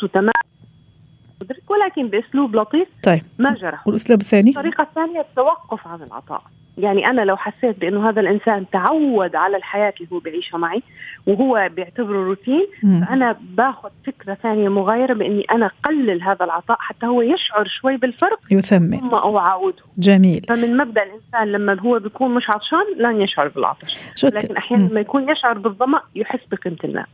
تمام 1.44 1.61
ولكن 1.68 2.08
بأسلوب 2.08 2.56
لطيف 2.56 2.88
طيب. 3.04 3.22
ما 3.38 3.54
جرح 3.54 3.87
والأسلوب 3.87 4.20
الثاني؟ 4.20 4.50
الطريقة 4.50 4.82
الثانية 4.82 5.20
التوقف 5.20 5.88
عن 5.88 6.02
العطاء. 6.02 6.42
يعني 6.78 7.06
أنا 7.06 7.20
لو 7.22 7.37
حسيت 7.37 7.80
بأنه 7.80 8.08
هذا 8.08 8.20
الإنسان 8.20 8.66
تعود 8.72 9.37
على 9.37 9.56
الحياة 9.56 9.92
اللي 10.00 10.08
هو 10.12 10.18
بيعيشها 10.18 10.58
معي 10.58 10.82
وهو 11.26 11.68
بيعتبره 11.76 12.25
روتين 12.25 12.66
مم. 12.82 13.04
فأنا 13.04 13.37
باخذ 13.40 13.88
فكرة 14.06 14.34
ثانية 14.34 14.68
مغايرة 14.68 15.14
بأني 15.14 15.44
أنا 15.50 15.70
قلل 15.84 16.22
هذا 16.22 16.44
العطاء 16.44 16.76
حتى 16.80 17.06
هو 17.06 17.22
يشعر 17.22 17.66
شوي 17.80 17.96
بالفرق 17.96 18.40
يثمن. 18.50 19.00
ثم 19.00 19.14
أعاوده. 19.14 19.82
جميل. 19.99 20.42
فمن 20.49 20.76
مبدأ 20.76 21.02
الإنسان 21.02 21.52
لما 21.52 21.80
هو 21.80 21.99
بيكون 21.99 22.34
مش 22.34 22.50
عطشان 22.50 22.84
لن 22.99 23.20
يشعر 23.20 23.49
بالعطش. 23.49 23.99
شكرا 24.16 24.38
لكن 24.38 24.56
أحيانا 24.56 24.82
مم. 24.82 24.90
لما 24.90 25.00
يكون 25.00 25.30
يشعر 25.30 25.58
بالظمأ 25.58 26.00
يحس 26.14 26.40
بقيمة 26.52 26.78
الماء 26.84 27.06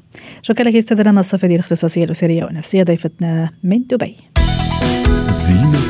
شكرا 0.42 0.64
لك 0.64 0.75
أستاذة 0.76 1.11
لما 1.11 1.20
الصفدي 1.20 1.54
الاختصاصية 1.54 2.04
الأسرية 2.04 2.44
والنفسية 2.44 2.82
ضيفتنا 2.82 3.50
من 3.64 3.78
دبي. 3.78 4.16
زينة 5.30 5.88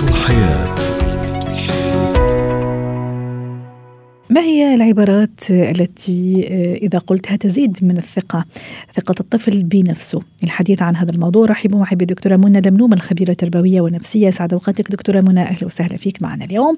ما 4.30 4.40
هي 4.40 4.74
العبارات 4.74 5.50
التي 5.50 6.48
إذا 6.82 6.98
قلتها 6.98 7.36
تزيد 7.36 7.78
من 7.82 7.96
الثقة؟ 7.96 8.44
ثقة 8.94 9.14
الطفل 9.20 9.62
بنفسه. 9.62 10.20
الحديث 10.44 10.82
عن 10.82 10.96
هذا 10.96 11.10
الموضوع 11.10 11.46
رحبوا 11.46 11.80
معي 11.80 11.96
بدكتورة 11.96 12.36
منى 12.36 12.60
لمنوم 12.60 12.92
الخبيرة 12.92 13.30
التربوية 13.30 13.80
والنفسية. 13.80 14.30
سعد 14.30 14.52
أوقاتك 14.52 14.90
دكتورة 14.90 15.20
منى. 15.20 15.40
أهلا 15.40 15.66
وسهلا 15.66 15.96
فيك 15.96 16.22
معنا 16.22 16.44
اليوم. 16.44 16.76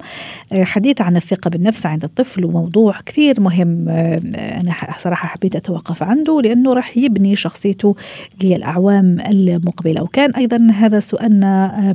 حديث 0.52 1.00
عن 1.00 1.16
الثقة 1.16 1.50
بالنفس 1.50 1.86
عند 1.86 2.04
الطفل 2.04 2.44
وموضوع 2.44 2.94
كثير 3.06 3.40
مهم 3.40 3.88
أنا 3.88 4.74
صراحة 4.98 5.28
حبيت 5.28 5.56
أتوقف 5.56 6.02
عنده 6.02 6.40
لأنه 6.40 6.74
راح 6.74 6.96
يبني 6.96 7.36
شخصيته 7.36 7.96
للأعوام 8.42 9.20
المقبلة. 9.20 10.02
وكان 10.02 10.30
أيضا 10.30 10.68
هذا 10.74 11.00
سؤالنا 11.00 11.94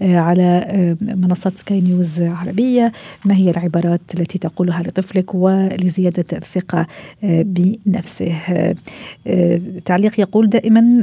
على 0.00 0.96
منصة 1.00 1.52
سكاي 1.54 1.80
نيوز 1.80 2.22
عربية. 2.22 2.92
ما 3.24 3.34
هي 3.34 3.50
العبارات 3.50 4.00
التي 4.14 4.38
تقولها 4.38 4.82
لطفلك 4.96 5.34
ولزيادة 5.34 6.24
الثقة 6.32 6.86
بنفسه. 7.22 8.34
تعليق 9.84 10.20
يقول 10.20 10.48
دائما 10.48 11.02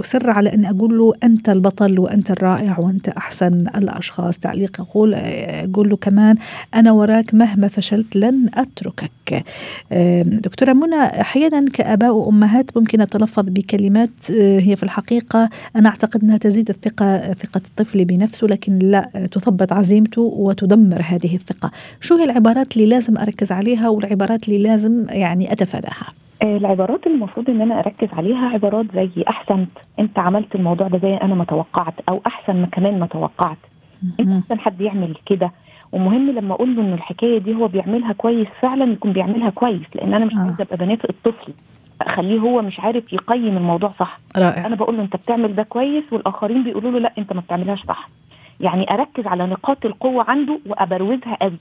أسر 0.00 0.30
على 0.30 0.54
أن 0.54 0.64
أقول 0.64 0.98
له 0.98 1.12
أنت 1.24 1.48
البطل 1.48 1.98
وأنت 1.98 2.30
الرائع 2.30 2.78
وأنت 2.78 3.08
أحسن 3.08 3.52
الأشخاص. 3.76 4.38
تعليق 4.38 4.80
يقول 4.80 5.14
أقول 5.14 5.88
له 5.88 5.96
كمان 5.96 6.36
أنا 6.74 6.92
وراك 6.92 7.34
مهما 7.34 7.68
فشلت 7.68 8.16
لن 8.16 8.48
أتركك. 8.54 9.44
دكتورة 10.24 10.72
منى 10.72 11.20
أحيانا 11.20 11.70
كآباء 11.72 12.14
وأمهات 12.14 12.76
ممكن 12.76 13.00
أتلفظ 13.00 13.44
بكلمات 13.48 14.10
هي 14.30 14.76
في 14.76 14.82
الحقيقة 14.82 15.50
أنا 15.76 15.88
أعتقد 15.88 16.22
أنها 16.22 16.36
تزيد 16.36 16.70
الثقة 16.70 17.32
ثقة 17.32 17.60
الطفل 17.66 18.04
بنفسه 18.04 18.46
لكن 18.46 18.78
لا 18.78 19.28
تثبط 19.32 19.72
عزيمته 19.72 20.22
وتدمر 20.22 21.02
هذه 21.04 21.34
الثقة. 21.34 21.70
شو 22.00 22.16
هي 22.16 22.24
العبارات 22.24 22.76
اللي 22.76 22.86
لازم 22.86 23.18
أركز 23.28 23.52
عليها 23.52 23.88
والعبارات 23.88 24.48
اللي 24.48 24.62
لازم 24.62 25.06
يعني 25.10 25.52
أتفاداها. 25.52 26.06
العبارات 26.42 27.06
اللي 27.06 27.16
المفروض 27.16 27.50
إن 27.50 27.60
أنا 27.60 27.78
أركز 27.78 28.08
عليها 28.12 28.48
عبارات 28.48 28.86
زي 28.94 29.10
احسنت 29.28 29.70
أنت 29.98 30.18
عملت 30.18 30.54
الموضوع 30.54 30.88
ده 30.88 30.98
زي 30.98 31.14
أنا 31.14 31.34
ما 31.34 31.44
توقعت 31.44 31.94
أو 32.08 32.20
أحسن 32.26 32.56
ما 32.56 32.66
كمان 32.66 32.98
ما 33.00 33.06
توقعت. 33.06 33.56
أنت 34.20 34.28
أحسن 34.42 34.60
حد 34.60 34.80
يعمل 34.80 35.14
كده. 35.26 35.52
ومهم 35.92 36.30
لما 36.30 36.54
أقول 36.54 36.76
له 36.76 36.82
إن 36.82 36.92
الحكاية 36.92 37.38
دي 37.38 37.54
هو 37.54 37.68
بيعملها 37.68 38.12
كويس 38.12 38.48
فعلا 38.60 38.92
يكون 38.92 39.12
بيعملها 39.12 39.50
كويس 39.50 39.86
لأن 39.94 40.14
أنا 40.14 40.24
مش 40.24 40.34
آه. 40.34 40.38
عايزة 40.40 40.62
أبقى 40.62 40.76
بنافق 40.76 41.06
الطفل. 41.10 41.52
أخليه 42.00 42.38
هو 42.40 42.62
مش 42.62 42.80
عارف 42.80 43.12
يقيم 43.12 43.56
الموضوع 43.56 43.92
صح. 43.98 44.20
رائع. 44.36 44.66
أنا 44.66 44.76
بقول 44.76 44.96
له 44.96 45.02
أنت 45.02 45.16
بتعمل 45.16 45.54
ده 45.54 45.62
كويس 45.62 46.04
والآخرين 46.12 46.64
بيقولوا 46.64 46.90
له 46.90 46.98
لا 46.98 47.12
أنت 47.18 47.32
ما 47.32 47.40
بتعملهاش 47.40 47.84
صح. 47.84 48.08
يعني 48.60 48.90
أركز 48.94 49.26
على 49.26 49.46
نقاط 49.46 49.86
القوة 49.86 50.24
عنده 50.28 50.58
وأبروزها 50.66 51.36
قوي. 51.42 51.58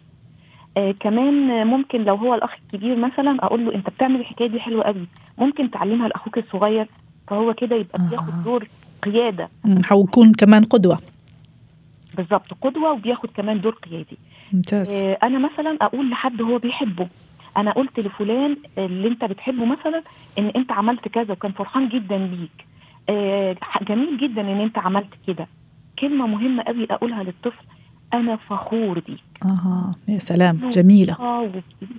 آه 0.77 0.91
كمان 0.99 1.67
ممكن 1.67 2.03
لو 2.03 2.15
هو 2.15 2.33
الأخ 2.35 2.53
الكبير 2.63 2.95
مثلا 2.95 3.37
أقول 3.45 3.65
له 3.65 3.75
أنت 3.75 3.89
بتعمل 3.89 4.19
الحكاية 4.19 4.47
دي 4.47 4.59
حلوة 4.59 4.83
قوي. 4.83 5.07
ممكن 5.37 5.71
تعلمها 5.71 6.07
لأخوك 6.07 6.37
الصغير 6.37 6.87
فهو 7.27 7.53
كده 7.53 7.75
يبقى 7.75 7.99
آه. 7.99 8.09
بياخد 8.09 8.43
دور 8.43 8.67
قيادة. 9.03 9.49
مم، 9.65 9.83
حيكون 9.83 10.33
كمان 10.33 10.63
قدوة. 10.63 10.99
بالظبط 12.17 12.53
قدوة 12.61 12.91
وبياخد 12.91 13.29
كمان 13.35 13.61
دور 13.61 13.71
قيادي. 13.71 14.17
ممتاز. 14.53 14.89
آه 14.89 15.17
أنا 15.23 15.39
مثلا 15.39 15.77
أقول 15.81 16.09
لحد 16.09 16.41
هو 16.41 16.57
بيحبه. 16.57 17.07
أنا 17.57 17.71
قلت 17.71 17.99
لفلان 17.99 18.57
اللي 18.77 19.07
أنت 19.07 19.25
بتحبه 19.25 19.65
مثلا 19.65 20.01
إن 20.39 20.47
أنت 20.55 20.71
عملت 20.71 21.07
كذا 21.07 21.31
وكان 21.31 21.51
فرحان 21.51 21.89
جدا 21.89 22.17
بيك. 22.17 22.65
آه 23.09 23.55
جميل 23.81 24.17
جدا 24.17 24.41
إن 24.41 24.61
أنت 24.61 24.77
عملت 24.77 25.13
كده. 25.27 25.47
كلمة 25.99 26.27
مهمة 26.27 26.63
قوي 26.63 26.87
أقولها 26.91 27.23
للطفل 27.23 27.65
أنا 28.13 28.35
فخور 28.35 28.99
بيك. 28.99 29.23
أها 29.45 29.91
يا 30.07 30.19
سلام. 30.19 30.69
جميلة. 30.69 31.13
آه، 31.19 31.51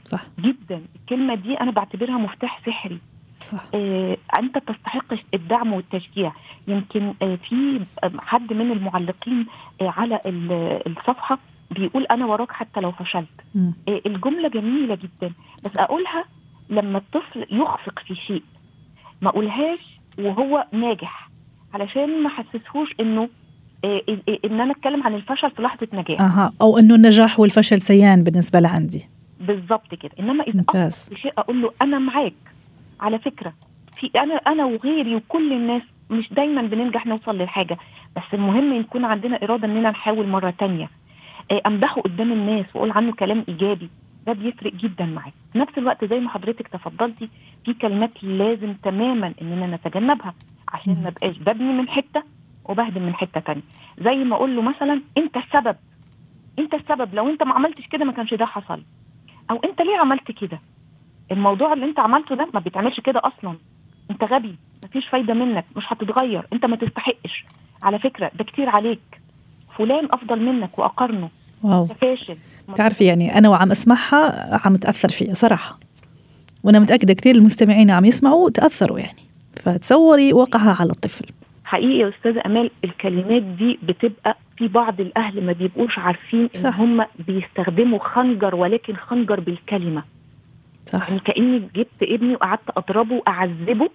صح. 0.04 0.26
جدا. 0.40 0.82
الكلمة 0.96 1.34
دي 1.34 1.54
أنا 1.60 1.70
بعتبرها 1.70 2.18
مفتاح 2.18 2.60
سحري. 2.66 2.98
صح. 3.52 3.64
آه 3.74 4.16
أنت 4.38 4.58
تستحق 4.58 5.14
الدعم 5.34 5.72
والتشجيع. 5.72 6.32
يمكن 6.68 7.14
آه 7.22 7.34
في 7.36 7.80
حد 8.18 8.52
من 8.52 8.72
المعلقين 8.72 9.46
آه 9.80 9.88
على 9.96 10.20
ال- 10.26 10.82
الصفحة 10.86 11.38
بيقول 11.70 12.04
أنا 12.04 12.26
وراك 12.26 12.52
حتى 12.52 12.80
لو 12.80 12.92
فشلت. 12.92 13.28
آه 13.56 14.00
الجملة 14.06 14.48
جميلة 14.48 14.94
جدا. 14.94 15.32
بس 15.64 15.76
أقولها 15.76 16.24
لما 16.70 16.98
الطفل 16.98 17.46
يخفق 17.50 17.98
في 17.98 18.14
شيء 18.14 18.42
ما 19.22 19.28
أقولهاش 19.28 19.98
وهو 20.18 20.66
ناجح 20.72 21.30
علشان 21.74 22.22
ما 22.22 22.28
حسسهوش 22.28 22.94
إنه 23.00 23.22
آه 23.22 23.24
آه، 23.24 23.28
إن 23.84 24.60
أنا 24.60 24.72
أتكلم 24.72 25.02
عن 25.02 25.14
الفشل 25.14 25.50
في 25.50 25.62
لحظة 25.62 25.88
نجاح. 25.92 26.20
أها 26.20 26.52
أو 26.62 26.78
إنه 26.78 26.94
النجاح 26.94 27.40
والفشل 27.40 27.80
سيان 27.80 28.24
بالنسبة 28.24 28.60
لعندي. 28.60 29.08
بالظبط 29.40 29.94
كده. 29.94 30.12
إنما 30.20 30.44
إذا 30.44 30.56
ممتاز. 30.56 31.10
شيء 31.14 31.32
أقول 31.38 31.62
له 31.62 31.70
أنا 31.82 31.98
معاك. 31.98 32.34
على 33.00 33.18
فكرة 33.18 33.52
في 34.00 34.10
أنا 34.16 34.34
أنا 34.34 34.64
وغيري 34.64 35.14
وكل 35.14 35.52
الناس 35.52 35.82
مش 36.10 36.32
دايما 36.32 36.62
بننجح 36.62 37.06
نوصل 37.06 37.38
للحاجة. 37.38 37.78
بس 38.16 38.22
المهم 38.34 38.80
يكون 38.80 39.04
عندنا 39.04 39.42
إرادة 39.42 39.66
إننا 39.66 39.90
نحاول 39.90 40.28
مرة 40.28 40.54
تانية. 40.58 40.90
أمدحه 41.66 42.00
قدام 42.00 42.32
الناس 42.32 42.66
وأقول 42.74 42.90
عنه 42.90 43.12
كلام 43.12 43.44
إيجابي. 43.48 43.88
ده 44.26 44.32
بيفرق 44.32 44.72
جدا 44.72 45.04
معاك 45.04 45.32
في 45.52 45.58
نفس 45.58 45.78
الوقت 45.78 46.04
زي 46.04 46.20
ما 46.20 46.30
حضرتك 46.30 46.68
تفضلتي 46.68 47.28
في 47.64 47.74
كلمات 47.74 48.24
لازم 48.24 48.74
تماما 48.82 49.34
إننا 49.42 49.76
نتجنبها 49.76 50.34
عشان. 50.68 51.02
ما 51.04 51.10
بقاش 51.10 51.38
ببني 51.38 51.72
من 51.72 51.88
حتة. 51.88 52.22
وبهدم 52.68 53.02
من 53.02 53.14
حتة 53.14 53.40
تانية. 53.40 53.62
زي 53.98 54.16
ما 54.24 54.36
أقول 54.36 54.56
له 54.56 54.62
مثلا 54.62 55.00
أنت 55.18 55.36
السبب. 55.36 55.76
أنت 56.58 56.74
السبب. 56.74 57.14
لو 57.14 57.28
أنت 57.28 57.42
ما 57.42 57.54
عملتش 57.54 57.86
كده 57.92 58.04
ما 58.04 58.12
كانش 58.12 58.34
ده 58.34 58.46
حصل. 58.46 58.82
أو 59.50 59.56
أنت 59.56 59.82
ليه 59.82 59.98
عملت 59.98 60.32
كده؟ 60.32 60.60
الموضوع 61.32 61.72
اللي 61.72 61.84
أنت 61.86 61.98
عملته 61.98 62.34
ده 62.34 62.48
ما 62.54 62.60
بيتعملش 62.60 63.00
كده 63.00 63.20
أصلا. 63.24 63.56
أنت 64.10 64.24
غبي. 64.24 64.56
مفيش 64.84 65.08
فايدة 65.08 65.34
منك. 65.34 65.64
مش 65.76 65.84
هتتغير. 65.88 66.46
أنت 66.52 66.64
ما 66.64 66.76
تستحقش. 66.76 67.44
على 67.82 67.98
فكرة 67.98 68.30
ده 68.34 68.44
كتير 68.44 68.68
عليك. 68.68 69.20
فلان 69.78 70.08
أفضل 70.10 70.40
منك 70.40 70.78
واقارنه 70.78 71.30
واو. 71.62 71.86
فاشل. 71.86 72.36
تعرفي 72.76 73.04
يعني 73.04 73.38
أنا 73.38 73.48
وعم 73.48 73.70
أسمعها 73.70 74.60
عم 74.66 74.76
تأثر 74.76 75.08
فيها 75.08 75.34
صراحة. 75.34 75.78
وأنا 76.64 76.78
متأكدة 76.78 77.14
كثير 77.14 77.34
المستمعين 77.34 77.90
عم 77.90 78.04
يسمعوا 78.04 78.50
تاثروا 78.50 78.98
يعني. 78.98 79.22
فتصوري 79.56 80.32
وقعها 80.32 80.76
على 80.80 80.90
الطفل. 80.90 81.24
حقيقي 81.68 81.98
يا 81.98 82.08
أستاذة 82.08 82.42
أمال 82.46 82.70
الكلمات 82.84 83.42
دي 83.42 83.78
بتبقى 83.82 84.36
في 84.56 84.68
بعض 84.68 85.00
الأهل 85.00 85.46
ما 85.46 85.52
بيبقوش 85.52 85.98
عارفين 85.98 86.40
إن 86.56 86.62
صح. 86.62 86.80
هم 86.80 87.06
بيستخدموا 87.26 87.98
خنجر 87.98 88.54
ولكن 88.54 88.96
خنجر 88.96 89.40
بالكلمة. 89.40 90.02
صح. 90.86 91.08
يعني 91.08 91.20
كأني 91.20 91.58
جبت 91.76 92.02
ابني 92.02 92.34
وقعدت 92.34 92.70
أضربه 92.76 93.14
وأعذبه 93.14 93.90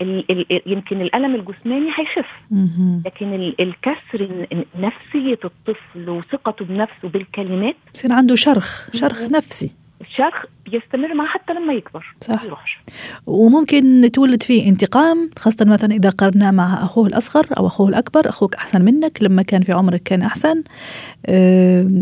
ال 0.00 0.30
ال 0.30 0.60
يمكن 0.66 1.00
الألم 1.00 1.34
الجسماني 1.34 1.90
هيخف. 1.96 2.28
لكن 3.06 3.34
ال- 3.34 3.60
الكسر 3.60 4.46
نفسية 4.78 5.38
الطفل 5.44 6.08
وثقته 6.10 6.64
بنفسه 6.64 7.08
بالكلمات 7.08 7.76
بصير 7.94 8.12
عنده 8.12 8.34
شرخ 8.36 8.88
شرخ 8.96 9.22
نفسي. 9.22 9.74
الشرخ 10.00 10.44
بيستمر 10.70 11.14
معاه 11.14 11.28
حتى 11.28 11.52
لما 11.52 11.72
يكبر 11.72 12.14
صح. 12.20 12.44
يروحش 12.44 12.78
وممكن 13.26 14.10
تولد 14.12 14.42
فيه 14.42 14.68
انتقام 14.68 15.30
خاصة 15.38 15.64
مثلا 15.64 15.94
إذا 15.94 16.10
قارناه 16.10 16.50
مع 16.50 16.84
أخوه 16.84 17.06
الأصغر 17.06 17.46
أو 17.58 17.66
أخوه 17.66 17.88
الأكبر 17.88 18.28
أخوك 18.28 18.54
أحسن 18.54 18.82
منك 18.82 19.22
لما 19.22 19.42
كان 19.42 19.62
في 19.62 19.72
عمرك 19.72 20.02
كان 20.02 20.22
أحسن 20.22 20.62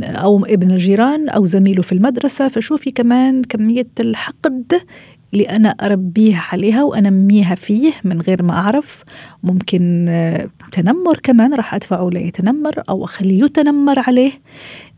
أو 0.03 0.45
ابن 0.45 0.71
الجيران 0.71 1.29
أو 1.29 1.45
زميله 1.45 1.83
في 1.83 1.93
المدرسة 1.93 2.49
فشوفي 2.49 2.91
كمان 2.91 3.43
كمية 3.43 3.89
الحقد 4.01 4.73
اللي 5.33 5.45
أنا 5.45 5.69
أربيه 5.69 6.37
عليها 6.53 6.85
وأنميها 6.85 7.55
فيه 7.55 7.93
من 8.05 8.21
غير 8.21 8.43
ما 8.43 8.53
أعرف. 8.53 9.05
ممكن 9.43 10.07
آه، 10.09 10.49
تنمر 10.73 11.19
كمان 11.23 11.55
راح 11.55 11.75
أدفعه 11.75 12.11
ليتنمر 12.13 12.83
أو 12.89 13.05
أخليه 13.05 13.45
يتنمر 13.45 13.99
عليه 14.07 14.33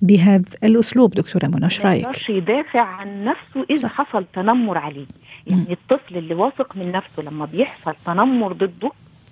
بهذا 0.02 0.44
الأسلوب. 0.64 1.14
دكتورة 1.14 1.46
منى 1.46 1.68
رأيك؟ 1.84 2.04
يقدرش 2.04 2.30
يدافع 2.30 2.80
عن 2.80 3.24
نفسه 3.24 3.76
صح. 3.76 3.92
حصل 3.92 4.24
تنمر 4.34 4.78
عليه. 4.78 5.06
يعني 5.46 5.72
الطفل 5.72 6.16
اللي 6.16 6.34
واثق 6.34 6.76
من 6.76 6.92
نفسه 6.92 7.22
لما 7.22 7.44
بيحصل 7.44 7.94
تنمر 8.06 8.52
ضده 8.52 8.90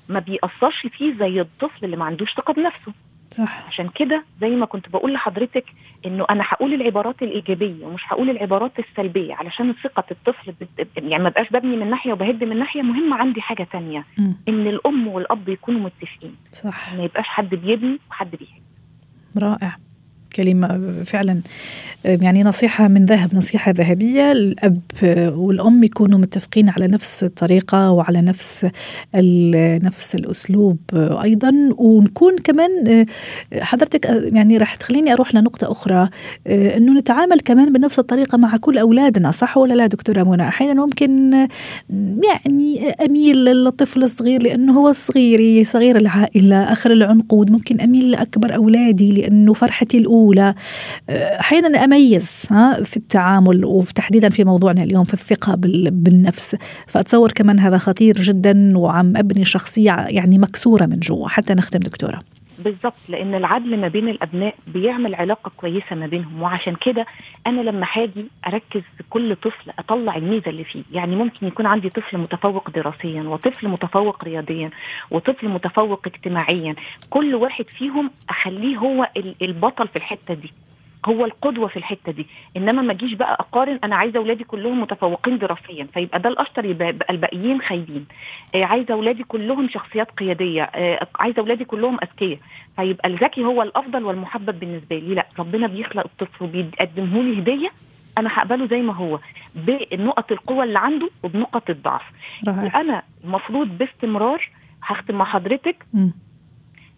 ما 0.08 0.20
بيأثرش 0.20 0.86
فيه 0.98 1.14
زي 1.18 1.40
الطفل 1.40 1.84
اللي 1.84 1.96
ما 1.96 2.04
عندوش 2.04 2.34
ثقة 2.34 2.54
بنفسه. 2.54 2.92
صح 3.38 3.66
عشان 3.66 3.88
كده 3.88 4.24
زي 4.40 4.48
ما 4.48 4.66
كنت 4.66 4.88
بقول 4.88 5.12
لحضرتك 5.12 5.64
إنه 6.06 6.26
أنا 6.30 6.44
هقول 6.48 6.74
العبارات 6.74 7.22
الإيجابية 7.22 7.86
ومش 7.86 8.02
هقول 8.06 8.30
العبارات 8.30 8.72
السلبية 8.78 9.34
علشان 9.34 9.74
ثقة 9.84 10.04
الطفل. 10.10 10.54
يعني 10.96 11.22
ما 11.24 11.28
بقاش 11.28 11.50
ببني 11.50 11.76
من 11.76 11.90
ناحية 11.90 12.12
وبهد 12.12 12.44
من 12.44 12.58
ناحية 12.58 12.82
مهم 12.82 13.14
عندي 13.14 13.40
حاجة 13.40 13.66
تانية 13.72 14.04
مم. 14.18 14.36
إن 14.48 14.66
الأم 14.66 15.08
والأب 15.08 15.48
يكونوا 15.48 15.80
متفقين 15.80 16.36
صح 16.50 16.94
ما 16.94 17.04
يبقاش 17.04 17.28
حد 17.28 17.54
بيبني 17.54 17.98
وحد 18.10 18.30
بيهد 18.30 18.62
رائع 19.42 19.76
كلمة 20.36 20.94
فعلا 21.04 21.40
يعني 22.04 22.42
نصيحة 22.42 22.88
من 22.88 23.06
ذهب 23.06 23.34
نصيحة 23.34 23.72
ذهبية. 23.72 24.32
الأب 24.32 24.80
والأم 25.36 25.84
يكونوا 25.84 26.18
متفقين 26.18 26.68
على 26.68 26.86
نفس 26.86 27.24
الطريقة 27.24 27.90
وعلى 27.90 28.20
نفس 28.20 28.66
نفس 29.84 30.14
الأسلوب 30.14 30.78
أيضا. 30.94 31.52
ونكون 31.78 32.38
كمان 32.38 33.06
حضرتك 33.60 34.04
يعني 34.32 34.58
راح 34.58 34.74
تخليني 34.74 35.12
أروح 35.12 35.34
لنقطة 35.34 35.72
أخرى 35.72 36.08
أنه 36.46 36.98
نتعامل 36.98 37.40
كمان 37.40 37.72
بنفس 37.72 37.98
الطريقة 37.98 38.38
مع 38.38 38.56
كل 38.56 38.78
أولادنا 38.78 39.30
صح 39.30 39.56
ولا 39.56 39.74
لا 39.74 39.86
دكتورة 39.86 40.22
منى؟ 40.22 40.48
أحيانا 40.48 40.84
ممكن 40.84 41.32
يعني 42.24 42.90
أميل 42.90 43.44
للطفل 43.44 44.02
الصغير 44.02 44.42
لأنه 44.42 44.78
هو 44.78 44.92
صغيري 44.92 45.64
صغير 45.64 45.96
العائلة 45.96 46.62
آخر 46.62 46.92
العنقود. 46.92 47.50
ممكن 47.50 47.80
أميل 47.80 48.10
لأكبر 48.10 48.54
أولادي 48.54 49.12
لأنه 49.12 49.52
فرحتي 49.52 49.98
الأولى 49.98 50.17
أحيانا 51.10 51.84
أميز 51.84 52.42
ها 52.50 52.84
في 52.84 52.96
التعامل 52.96 53.64
وتحديدا 53.64 54.28
في 54.28 54.44
موضوعنا 54.44 54.82
اليوم 54.82 55.04
في 55.04 55.14
الثقة 55.14 55.54
بال- 55.54 55.90
بالنفس. 55.90 56.56
فأتصور 56.86 57.32
كمان 57.32 57.58
هذا 57.60 57.78
خطير 57.78 58.20
جدا 58.20 58.78
وعم 58.78 59.16
أبني 59.16 59.44
شخصية 59.44 59.96
يعني 60.08 60.38
مكسورة 60.38 60.86
من 60.86 60.98
جوا. 61.00 61.28
حتى 61.28 61.54
نختم 61.54 61.78
دكتورة. 61.78 62.20
بالظبط 62.58 62.94
لأن 63.08 63.34
العدل 63.34 63.76
ما 63.80 63.88
بين 63.88 64.08
الأبناء 64.08 64.54
بيعمل 64.66 65.14
علاقة 65.14 65.50
كويسة 65.56 65.96
ما 65.96 66.06
بينهم. 66.06 66.42
وعشان 66.42 66.74
كده 66.74 67.06
أنا 67.46 67.60
لما 67.60 67.86
هاجي 67.92 68.26
أركز 68.46 68.80
في 68.96 69.02
كل 69.10 69.36
طفل 69.36 69.70
أطلع 69.78 70.16
الميزة 70.16 70.50
اللي 70.50 70.64
فيه. 70.64 70.82
يعني 70.92 71.16
ممكن 71.16 71.46
يكون 71.46 71.66
عندي 71.66 71.88
طفل 71.88 72.18
متفوق 72.18 72.70
دراسيا 72.70 73.22
وطفل 73.22 73.68
متفوق 73.68 74.24
رياضيا 74.24 74.70
وطفل 75.10 75.48
متفوق 75.48 76.06
اجتماعيا. 76.06 76.74
كل 77.10 77.34
واحد 77.34 77.64
فيهم 77.68 78.10
أخليه 78.28 78.76
هو 78.76 79.08
ال- 79.16 79.34
البطل 79.42 79.88
في 79.88 79.96
الحتة 79.96 80.34
دي. 80.34 80.52
هو 81.06 81.24
القدوة 81.24 81.68
في 81.68 81.76
الحتة 81.76 82.12
دي. 82.12 82.26
إنما 82.56 82.82
ما 82.82 82.92
أجيش 82.92 83.12
بقى 83.12 83.32
أقارن 83.40 83.78
أنا 83.84 83.96
عايزة 83.96 84.18
أولادي 84.18 84.44
كلهم 84.44 84.80
متفوقين 84.80 85.38
دراسيا. 85.38 85.86
فيبقى 85.94 86.20
ده 86.20 86.28
الأشطر 86.28 86.64
يبقى 86.64 86.94
الباقيين 87.10 87.60
خايبين. 87.60 88.06
آه، 88.54 88.64
عايزة 88.64 88.94
أولادي 88.94 89.24
كلهم 89.24 89.68
شخصيات 89.68 90.10
قيادية. 90.10 90.62
آه، 90.62 91.06
عايزة 91.18 91.40
أولادي 91.40 91.64
كلهم 91.64 91.98
أذكياء. 92.02 92.38
فيبقى 92.76 93.08
الذكي 93.08 93.44
هو 93.44 93.62
الأفضل 93.62 94.04
والمحبب 94.04 94.60
بالنسبة 94.60 94.98
لي. 94.98 95.14
لا 95.14 95.26
ربنا 95.38 95.66
بيخلق 95.66 96.04
الطفل 96.04 96.44
وبيقدمه 96.44 97.22
لي 97.22 97.38
هدية 97.38 97.68
أنا 98.18 98.30
هقبله 98.32 98.66
زي 98.66 98.80
ما 98.82 98.94
هو 98.94 99.18
بنقط 99.54 100.32
القوة 100.32 100.64
اللي 100.64 100.78
عنده 100.78 101.10
وبنقط 101.22 101.70
الضعف. 101.70 102.02
أنا 102.48 103.02
المفروض 103.24 103.68
باستمرار 103.78 104.50
هختم 104.82 105.14
مع 105.14 105.24
حضرتك 105.24 105.86
مم. 105.94 106.12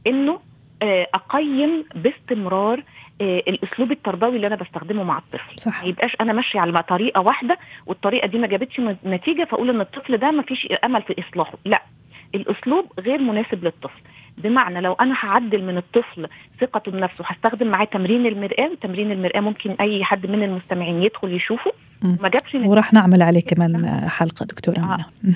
إنه 0.07 0.41
أقيم 0.83 1.85
باستمرار 1.95 2.83
آه، 3.21 3.39
الأسلوب 3.49 3.93
التربوي 3.93 4.37
اللي 4.37 4.47
أنا 4.47 4.57
بستخدمه 4.57 5.03
مع 5.03 5.19
الطفل 5.19 5.59
صح 5.59 5.83
ما 5.83 5.89
يبقاش 5.89 6.17
أنا 6.21 6.33
ماشية 6.33 6.61
على 6.61 6.83
طريقة 6.83 7.21
واحدة 7.21 7.59
والطريقة 7.87 8.27
دي 8.27 8.39
ما 8.39 8.47
جابتش 8.47 8.81
نتيجة 9.07 9.45
فأقول 9.45 9.71
إن 9.71 9.81
الطفل 9.81 10.17
ده 10.17 10.31
ما 10.31 10.43
فيش 10.43 10.69
أمل 10.85 11.03
في 11.03 11.15
إصلاحه 11.29 11.59
لا 11.65 11.83
الأسلوب 12.35 12.87
غير 13.01 13.19
مناسب 13.19 13.65
للطفل 13.65 14.01
بمعنى 14.39 14.81
لو 14.81 14.93
أنا 14.93 15.15
هعدل 15.21 15.63
من 15.65 15.77
الطفل 15.77 16.29
ثقته 16.61 16.93
بنفسه 16.93 17.25
هستخدم 17.27 17.67
معاه 17.67 17.85
تمرين 17.85 18.27
المرآة 18.27 18.71
وتمرين 18.73 19.13
المرآة 19.13 19.41
ممكن 19.41 19.71
أي 19.71 20.05
حد 20.05 20.27
من 20.27 20.43
المستمعين 20.43 21.03
يدخل 21.03 21.33
يشوفه. 21.33 21.73
ما 22.03 22.29
جابش. 22.29 22.55
وراح 22.55 22.93
نعمل 22.93 23.23
عليه 23.23 23.41
كمان 23.41 24.01
حلقة 24.09 24.47
دكتورة 24.47 24.79
آه. 24.79 24.97
منى. 25.25 25.35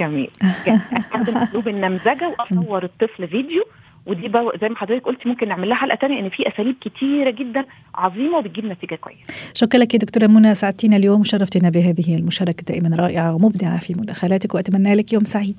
جميل 0.00 0.30
استخدم 0.96 1.36
أسلوب 1.36 1.68
النمذجة 1.68 2.28
وأصور 2.28 2.84
الطفل 2.84 3.28
فيديو 3.28 3.64
ودي 4.06 4.28
بقى 4.28 4.58
زي 4.60 4.68
ما 4.68 4.76
حضرتك 4.76 5.04
قلتي 5.04 5.28
ممكن 5.28 5.48
نعمل 5.48 5.68
لها 5.68 5.76
حلقة 5.76 5.96
ثانية 5.96 6.20
إن 6.20 6.28
في 6.28 6.48
أساليب 6.48 6.74
كتيرة 6.80 7.30
جدا 7.30 7.64
عظيمة 7.94 8.38
وبتجيب 8.38 8.64
نتيجة 8.64 8.94
كويسة. 8.94 9.20
شكرا 9.54 9.80
لك 9.80 9.94
يا 9.94 9.98
دكتورة 9.98 10.26
منى 10.26 10.54
سعدتينا 10.54 10.96
اليوم 10.96 11.20
وشرفتنا 11.20 11.70
بهذه 11.70 12.16
المشاركة 12.16 12.64
دائما 12.68 12.96
رائعة 12.96 13.34
ومبدعة 13.34 13.78
في 13.78 13.94
مداخلاتك 13.94 14.54
وأتمنى 14.54 14.94
لك 14.94 15.12
يوم 15.12 15.24
سعيد. 15.24 15.56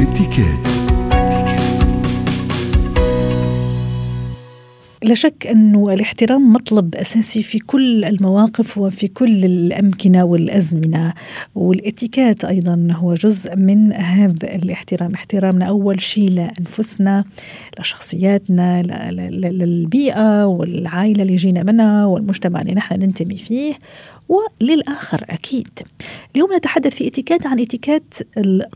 اتكات 0.00 0.89
لا 5.02 5.14
شك 5.14 5.46
أنه 5.46 5.92
الاحترام 5.92 6.52
مطلب 6.52 6.94
أساسي 6.94 7.42
في 7.42 7.58
كل 7.58 8.04
المواقف 8.04 8.78
وفي 8.78 9.08
كل 9.08 9.44
الأمكنة 9.44 10.24
والأزمنة 10.24 11.14
والاتيكات 11.54 12.44
أيضا 12.44 12.88
هو 12.92 13.14
جزء 13.14 13.56
من 13.56 13.92
هذا 13.92 14.54
الاحترام. 14.54 15.14
احترامنا 15.14 15.64
أول 15.64 16.00
شيء 16.00 16.30
لأنفسنا 16.30 17.24
لشخصياتنا 17.80 18.82
للبيئة 18.82 20.44
والعائلة 20.44 21.22
اللي 21.22 21.36
جينا 21.36 21.62
منها 21.62 22.04
والمجتمع 22.04 22.60
اللي 22.60 22.74
نحن 22.74 22.94
ننتمي 22.94 23.36
فيه 23.36 23.74
وللآخر 24.28 25.24
أكيد. 25.30 25.68
اليوم 26.34 26.56
نتحدث 26.56 26.94
في 26.94 27.06
اتيكات 27.06 27.46
عن 27.46 27.60
اتيكات 27.60 28.14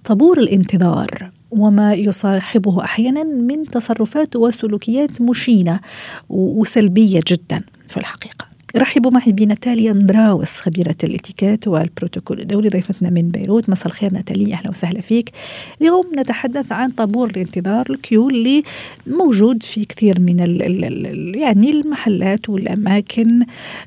طابور 0.04 0.38
الانتظار. 0.38 1.30
وما 1.58 1.94
يصاحبه 1.94 2.84
أحيانا 2.84 3.22
من 3.22 3.64
تصرفات 3.64 4.36
وسلوكيات 4.36 5.20
مشينة 5.20 5.80
وسلبية 6.28 7.20
جدا 7.28 7.62
في 7.88 7.96
الحقيقة. 7.96 8.44
رحبوا 8.76 9.10
معي 9.10 9.32
بناتاليا 9.32 9.92
اندراوس 9.92 10.50
خبيرة 10.60 10.96
الإتيكيت 11.04 11.68
والبروتوكول 11.68 12.40
الدولي 12.40 12.68
ضيفتنا 12.68 13.10
من 13.10 13.28
بيروت. 13.30 13.70
مساء 13.70 13.86
الخير 13.86 14.12
ناتاليا 14.12 14.54
أهلا 14.56 14.70
وسهلا 14.70 15.00
فيك. 15.00 15.30
اليوم 15.80 16.04
نتحدث 16.18 16.72
عن 16.72 16.90
طابور 16.90 17.30
الانتظار 17.30 17.86
ال 17.90 17.97
queue 17.97 18.28
اللي 18.28 18.62
موجود 19.06 19.62
في 19.62 19.84
كثير 19.84 20.20
من 20.20 20.40
ال 20.40 20.62
ال 20.62 20.84
ال 21.06 21.36
يعني 21.38 21.70
المحلات 21.70 22.48
والأماكن 22.48 23.44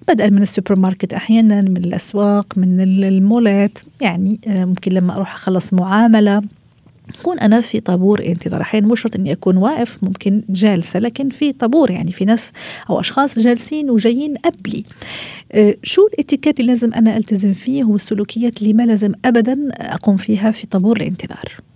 بدءا 0.07 0.29
من 0.29 0.41
السوبر 0.41 0.79
ماركت 0.79 1.13
أحيانا 1.13 1.61
من 1.61 1.77
الأسواق 1.77 2.47
من 2.57 2.81
ال- 2.81 3.03
المولات. 3.03 3.79
يعني 4.01 4.39
آه، 4.47 4.65
ممكن 4.65 4.91
لما 4.91 5.15
أروح 5.15 5.33
أخلص 5.33 5.73
معاملة 5.73 6.41
أكون 7.19 7.39
أنا 7.39 7.61
في 7.61 7.79
طابور 7.79 8.25
انتظار. 8.25 8.61
أحيانا 8.61 8.87
مش 8.87 9.01
شرط 9.01 9.15
إني 9.15 9.31
أكون 9.31 9.57
واقف 9.57 10.03
ممكن 10.03 10.43
جالسة 10.49 10.99
لكن 10.99 11.29
في 11.29 11.51
طابور 11.51 11.91
يعني 11.91 12.11
في 12.11 12.25
ناس 12.25 12.51
أو 12.89 12.99
أشخاص 12.99 13.39
جالسين 13.39 13.89
وجايين 13.89 14.35
قبلي. 14.35 14.83
أه 15.51 15.75
شو 15.83 16.07
الاتيكيت 16.07 16.59
اللي 16.59 16.71
لازم 16.71 16.93
أنا 16.93 17.17
ألتزم 17.17 17.53
فيه؟ 17.53 17.83
والسلوكيات 17.83 18.61
اللي 18.61 18.73
ما 18.73 18.83
لازم 18.83 19.11
أبدا 19.25 19.57
أقوم 19.71 20.17
فيها 20.17 20.51
في 20.51 20.67
طابور 20.67 20.97
الانتظار؟ 20.97 21.66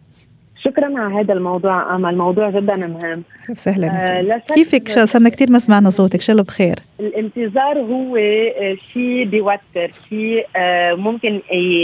شكرا 0.64 1.00
على 1.00 1.16
هذا 1.16 1.34
الموضوع 1.34 1.96
امل 1.96 2.18
موضوع 2.18 2.50
جدا 2.50 2.76
مهم. 2.76 3.24
سهلا 3.54 3.88
آه 3.88 4.42
كيفك؟ 4.54 4.88
صرنا 4.90 5.30
كثير 5.30 5.50
ما 5.50 5.60
سمعنا 5.60 5.90
صوتك. 5.90 6.30
الله 6.30 6.44
بخير؟ 6.44 6.76
الانتظار 7.00 7.80
هو 7.80 8.16
آه، 8.16 8.76
شيء 8.94 9.26
بيوتر 9.26 9.92
شيء 10.10 10.48
آه 10.56 10.94
ممكن 10.94 11.42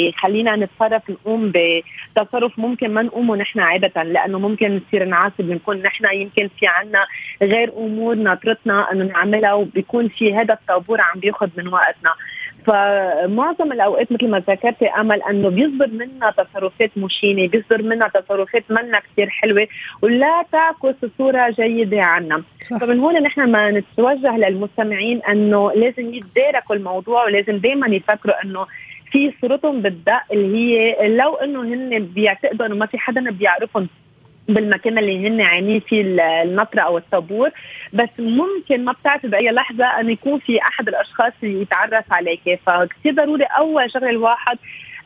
يخلينا 0.10 0.56
نتصرف 0.56 1.10
نقوم 1.10 1.52
بتصرف 1.52 2.60
ممكن 2.60 2.94
ما 2.94 3.02
نقومه 3.02 3.36
نحن 3.36 3.60
عادة 3.60 4.04
لأنه 4.04 4.40
ممكن 4.40 4.76
نصير 4.88 5.06
نعاصب 5.06 5.42
بنكون 5.42 5.78
نحن 5.78 6.06
يمكن 6.14 6.50
في 6.60 6.68
عنا 6.68 7.06
غير 7.42 7.74
أمور 7.78 8.16
ناطرتنا 8.16 8.92
إنه 8.92 9.06
نعملها 9.06 9.54
وبيكون 9.54 10.08
في 10.08 10.36
هذا 10.36 10.54
الطابور 10.54 11.02
عم 11.02 11.20
بياخذ 11.20 11.50
من 11.58 11.68
وقتنا. 11.68 12.14
فمعظم 12.68 13.72
الأوقات 13.72 14.12
مثل 14.12 14.28
ما 14.28 14.40
ذكرتي 14.40 14.88
أمل 14.88 15.24
أنه 15.24 15.50
بيصدر 15.50 15.88
منا 15.88 16.32
تصرفات 16.38 16.92
مشينة 16.98 17.48
بيصدر 17.48 17.82
منا 17.82 18.08
تصرفات 18.08 18.64
منا 18.70 19.00
كثير 19.00 19.30
حلوة 19.30 19.68
ولا 20.02 20.46
تعكس 20.52 20.96
صورة 21.18 21.50
جيدة 21.50 22.02
عنا. 22.02 22.44
فمن 22.82 23.00
هون 23.00 23.24
نحن 23.24 23.52
ما 23.52 23.72
نتوجه 23.72 24.38
للمستمعين 24.38 25.22
أنه 25.30 25.72
لازم 25.72 26.14
يتداركوا 26.14 26.76
الموضوع 26.76 27.26
ولازم 27.26 27.58
دائما 27.58 27.88
يفكروا 27.88 28.44
أنه 28.44 28.68
في 29.12 29.34
صورتهم 29.42 29.82
بالدق 29.82 30.22
اللي 30.32 30.58
هي 30.58 31.08
لو 31.08 31.36
أنه 31.36 31.62
هن 31.62 32.00
بيعتقدوا 32.00 32.66
أنه 32.66 32.76
ما 32.76 32.86
في 32.86 32.98
حدا 32.98 33.32
بيعرفهم. 33.32 33.88
بالمكان 34.48 34.98
اللي 34.98 35.28
هن 35.28 35.42
عاملين 35.42 35.80
فيه 35.80 36.02
النطره 36.44 36.82
أو 36.82 36.98
الطابور. 36.98 37.50
بس 37.94 38.10
ممكن 38.20 38.86
ما 38.86 38.92
بتعرفي 38.92 39.28
بأي 39.28 39.52
لحظة 39.52 39.86
انه 39.86 40.12
يكون 40.12 40.40
في 40.40 40.62
أحد 40.62 40.88
الأشخاص 40.88 41.34
يتعرف 41.44 42.14
عليك 42.14 42.60
فكثير 42.66 43.14
ضروري 43.14 43.44
أول 43.44 43.92
شغله 43.92 44.10
الواحد 44.10 44.58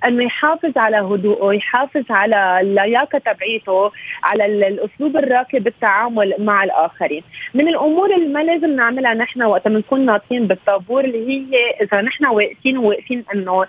إنه 0.05 0.23
يحافظ 0.23 0.77
على 0.77 0.97
هدوءه 0.97 1.53
يحافظ 1.53 2.03
على 2.09 2.59
اللياقة 2.61 3.17
تبعيته 3.17 3.91
على 4.23 4.45
الأسلوب 4.45 5.17
الراقي 5.17 5.59
بالتعامل 5.59 6.33
مع 6.39 6.63
الآخرين. 6.63 7.23
من 7.53 7.67
الأمور 7.67 8.15
اللي 8.15 8.27
ما 8.33 8.43
لازم 8.43 8.75
نعملها 8.75 9.13
نحن 9.13 9.43
وقت 9.43 9.67
بنكون 9.67 10.05
ناطين 10.05 10.47
بالطابور 10.47 11.05
اللي 11.05 11.27
هي 11.27 11.69
إذا 11.81 12.01
نحن 12.01 12.25
واقفين 12.25 12.77
وواقفين 12.77 13.23
إنه 13.33 13.65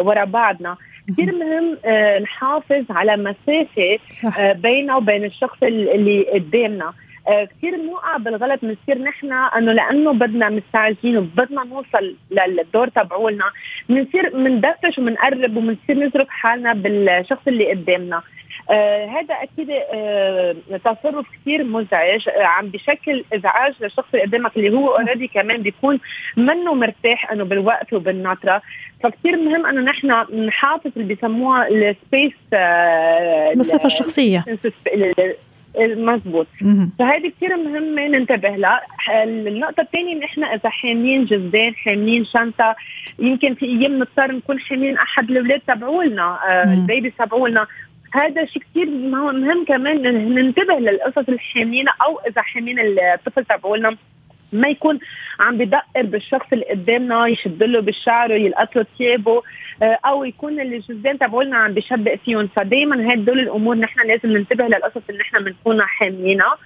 ورا 0.00 0.24
بعضنا. 0.24 0.76
كثير 1.08 1.34
مهم. 1.34 1.78
آه 1.84 2.18
نحافظ 2.18 2.84
على 2.90 3.16
مسافة 3.16 3.98
آه 4.38 4.52
بيننا 4.52 4.96
وبين 4.96 5.24
الشخص 5.24 5.62
اللي 5.62 6.26
قدامنا. 6.34 6.92
كثير 7.28 7.76
موقع 7.76 8.16
بالغلط 8.16 8.60
بنصير 8.62 9.02
نحن 9.02 9.32
إنه 9.32 9.72
لأنه 9.72 10.12
بدنا 10.12 10.48
مستعجلين 10.48 11.16
وبدنا 11.16 11.64
نوصل 11.64 12.16
للدور 12.30 12.88
تبعولنا 12.88 13.44
بنصير 13.88 14.30
بندفش 14.30 14.98
وبنقرب 14.98 15.56
وبنصير 15.56 16.06
نزرق 16.06 16.28
حالنا 16.28 16.72
بالشخص 16.72 17.42
اللي 17.48 17.70
قدامنا. 17.70 18.22
آه 18.70 19.06
هذا 19.06 19.34
أكيد 19.34 19.70
آه 19.70 20.56
تصرف 20.84 21.26
كثير 21.40 21.64
مزعج 21.64 22.28
آه 22.28 22.42
عم 22.42 22.68
بشكل 22.68 23.24
إزعاج 23.34 23.74
للشخص 23.80 24.08
اللي 24.14 24.26
قدامك 24.26 24.56
اللي 24.56 24.72
هو 24.72 24.88
اوريدي 24.88 25.28
كمان 25.28 25.62
بيكون 25.62 26.00
منه 26.36 26.74
مرتاح 26.74 27.32
إنه 27.32 27.44
بالوقت 27.44 27.92
وبالنطرة. 27.92 28.62
فكثير 29.02 29.36
مهم 29.36 29.66
إنه 29.66 29.80
نحن 29.80 30.06
نحافظ 30.46 30.90
اللي 30.96 31.14
بيسموها 31.14 31.68
السبيس 31.68 32.32
آه 32.52 33.52
المسافه 33.52 33.86
الشخصية. 33.86 34.44
مزبوط 35.78 36.46
فهذه 36.98 37.32
كثير 37.36 37.56
مهمة 37.56 38.08
ننتبه 38.08 38.48
لها. 38.48 38.80
النقطة 39.24 39.80
الثانية 39.80 40.14
نحن 40.24 40.44
إذا 40.44 40.70
حاملين 40.70 41.24
جزدان 41.24 41.74
حاملين 41.74 42.24
شنطة 42.24 42.76
يمكن 43.18 43.54
في 43.54 43.66
أيام 43.66 43.98
نضطر 43.98 44.32
نكون 44.32 44.60
حاملين 44.60 44.98
أحد 44.98 45.30
الأولاد 45.30 45.60
تبعولنا 45.60 46.38
آه 46.48 46.74
البيبي 46.74 47.10
تبعولنا. 47.10 47.66
هذا 48.12 48.44
شيء 48.44 48.62
كثير 48.62 48.86
مهم 49.10 49.64
كمان 49.64 50.02
ننتبه 50.34 50.74
للقصص 50.74 51.28
الحاملين 51.28 51.88
أو 51.88 52.20
إذا 52.28 52.42
حاملين 52.42 52.78
الطفل 52.78 53.44
تبعولنا. 53.44 53.96
ما 54.54 54.68
يكون 54.68 54.98
عم 55.40 55.58
بدقر 55.58 56.02
بالشخص 56.02 56.46
اللي 56.52 56.64
قدامنا 56.64 57.26
يشد 57.26 57.62
له 57.62 57.80
بالشعر 57.80 58.32
ويلقط 58.32 58.76
له 58.76 58.86
ثيابه 58.98 59.42
أو 59.82 60.24
يكون 60.24 60.60
الجزدان 60.60 61.18
تبعولنا 61.18 61.56
عم 61.56 61.74
بشبق 61.74 62.14
فيهم. 62.24 62.48
فدائما 62.56 63.14
هدول 63.14 63.38
الأمور 63.38 63.76
نحن 63.76 64.06
لازم 64.06 64.36
ننتبه 64.36 64.64
للقصص 64.64 65.02
اللي 65.10 65.20
نحن 65.20 65.44
بنكون 65.44 65.82
حاملينها 65.82 66.58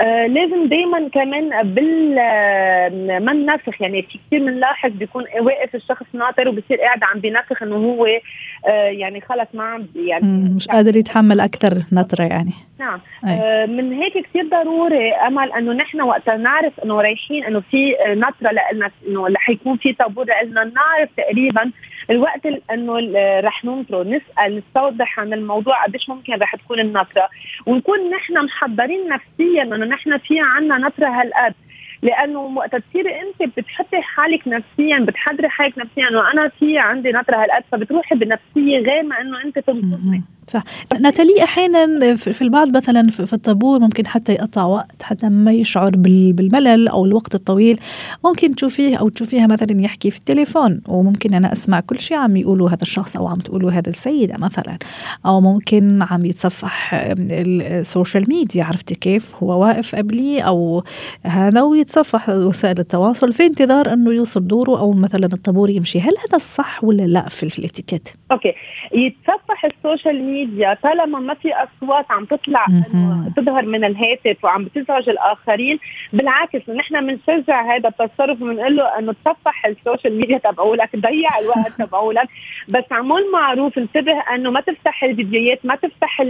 آه 0.00 0.26
لازم 0.26 0.68
دائما 0.68 1.08
كمان 1.08 1.62
بال 1.74 2.18
آه 2.18 3.18
ما 3.18 3.32
ننفخ 3.32 3.82
يعني 3.82 4.02
في 4.02 4.18
كثير 4.26 4.40
بنلاحظ 4.40 4.90
بيكون 4.90 5.24
واقف 5.40 5.74
الشخص 5.74 6.06
ناطر 6.12 6.48
وبصير 6.48 6.80
قاعد 6.80 7.02
عم 7.02 7.20
بينفخ 7.20 7.62
إنه 7.62 7.76
هو 7.76 8.06
آه 8.06 8.88
يعني 8.88 9.20
خلص 9.20 9.48
ما 9.54 9.64
عم 9.64 9.86
يعني 9.96 10.54
مش 10.56 10.68
قادر 10.68 10.96
يتحمل 10.96 11.40
أكثر 11.40 11.82
نطرة 11.92 12.24
يعني. 12.24 12.52
نعم. 12.80 13.00
آه 13.24 13.66
من 13.66 13.92
هيك 13.92 14.12
كثير 14.26 14.48
ضروري 14.48 15.12
أمل 15.12 15.52
إنه 15.52 15.72
نحن 15.72 16.00
وقت 16.00 16.28
نعرف 16.28 16.80
إنه 16.84 17.00
رايحين 17.00 17.44
إنه 17.44 17.60
في 17.60 17.96
نطرة 18.08 18.50
لنا 18.72 18.90
إنه 19.08 19.28
رح 19.28 19.50
يكون 19.50 19.76
في 19.76 19.92
طابور 19.92 20.26
لنا 20.44 20.64
نعرف 20.64 21.08
تقريبا 21.16 21.70
الوقت 22.10 22.46
إنه 22.72 22.98
رح 23.40 23.64
ننطره 23.64 24.02
نسأل 24.02 24.56
نستوضح 24.56 25.20
عن 25.20 25.32
الموضوع 25.32 25.84
قديش 25.84 26.08
ممكن 26.08 26.32
رح 26.32 26.56
تكون 26.56 26.80
النطره 26.80 27.28
ونكون 27.66 28.10
نحن 28.10 28.44
محضرين 28.44 29.08
نفسيا 29.08 29.62
إنه 29.62 29.86
نحن 29.86 30.18
في 30.18 30.40
عنا 30.40 30.78
نطره 30.78 31.06
هالقد. 31.06 31.54
لأنه 32.02 32.40
وقت 32.40 32.76
تصيري 32.76 33.20
أنت 33.20 33.58
بتحطي 33.58 34.02
حالك 34.02 34.48
نفسيا 34.48 34.98
بتحضري 34.98 35.48
حالك 35.48 35.78
نفسيا 35.78 36.08
إنه 36.08 36.32
أنا 36.32 36.48
في 36.48 36.78
عندي 36.78 37.10
نطره 37.12 37.36
هالقد 37.36 37.64
فبتروحي 37.72 38.14
بنفسية 38.14 38.78
غير 38.78 39.02
ما 39.02 39.20
إنه 39.20 39.42
أنت 39.44 39.58
تنقصي 39.58 40.22
صح. 40.48 40.62
ناتالي 41.00 41.44
أحيانا 41.44 42.16
في 42.16 42.42
البعض 42.42 42.76
مثلا 42.76 43.02
في 43.02 43.32
الطابور 43.32 43.80
ممكن 43.80 44.06
حتى 44.06 44.32
يقطع 44.32 44.64
وقت 44.64 45.02
حتى 45.02 45.28
ما 45.28 45.52
يشعر 45.52 45.90
بالملل 45.96 46.88
أو 46.88 47.04
الوقت 47.04 47.34
الطويل. 47.34 47.80
ممكن 48.24 48.54
تشوفيه 48.54 48.96
أو 48.96 49.08
تشوفيها 49.08 49.46
مثلا 49.46 49.80
يحكي 49.80 50.10
في 50.10 50.18
التليفون 50.18 50.80
وممكن 50.88 51.34
أنا 51.34 51.52
أسمع 51.52 51.80
كل 51.80 52.00
شيء 52.00 52.16
عم 52.16 52.36
يقوله 52.36 52.68
هذا 52.68 52.82
الشخص 52.82 53.16
أو 53.16 53.28
عم 53.28 53.38
تقوله 53.38 53.78
هذا 53.78 53.88
السيدة 53.88 54.34
مثلا. 54.38 54.78
أو 55.26 55.40
ممكن 55.40 56.02
عم 56.02 56.24
يتصفح 56.24 56.94
ال 57.18 57.33
social 57.33 58.24
media 58.28 58.64
عرفتي 58.64 58.94
كيف؟ 58.94 59.34
هو 59.42 59.62
واقف 59.62 59.94
قبلي 59.94 60.40
أو 60.40 60.84
هذا 61.22 61.62
ويتصفح 61.62 62.28
وسائل 62.28 62.78
التواصل 62.78 63.32
في 63.32 63.46
انتظار 63.46 63.92
إنه 63.92 64.12
يوصل 64.12 64.46
دوره 64.46 64.78
أو 64.80 64.92
مثلا 64.92 65.26
الطابور 65.26 65.70
يمشي. 65.70 66.00
هل 66.00 66.12
هذا 66.28 66.36
الصح 66.36 66.84
ولا 66.84 67.02
لا 67.02 67.28
في, 67.28 67.48
في 67.48 67.58
الاتيكيت؟ 67.58 68.08
okay. 68.32 68.52
يتصفح 68.92 69.64
ال 69.64 69.73
social 69.73 70.24
media 70.24 70.37
طالما 70.82 71.18
ما 71.18 71.34
في 71.34 71.52
أصوات 71.54 72.06
عم 72.10 72.24
تطلع 72.24 72.66
إنه 72.68 73.32
تظهر 73.36 73.62
من 73.62 73.84
الهاتف 73.84 74.44
وعم 74.44 74.64
بتزعج 74.64 75.08
الآخرين 75.08 75.78
بالعكس 76.12 76.68
نحن 76.68 77.06
بنشجع 77.06 77.76
هذا 77.76 77.88
التصرف 77.88 78.42
وبنقول 78.42 78.76
له 78.76 78.98
إنه 78.98 79.14
تصفح 79.24 79.66
ال 79.66 79.73
social 79.73 80.18
media 80.18 80.38
تبعولك 80.38 80.96
ضيع 80.96 81.38
الوقت 81.38 81.72
تبعولك. 81.82 82.28
بس 82.68 82.84
عمول 82.90 83.32
معروف 83.32 83.78
انتبه 83.78 84.20
إنه 84.34 84.50
ما 84.50 84.60
تفتح 84.60 85.04
الفيديوهات 85.04 85.66
ما 85.66 85.74
تفتح 85.74 86.22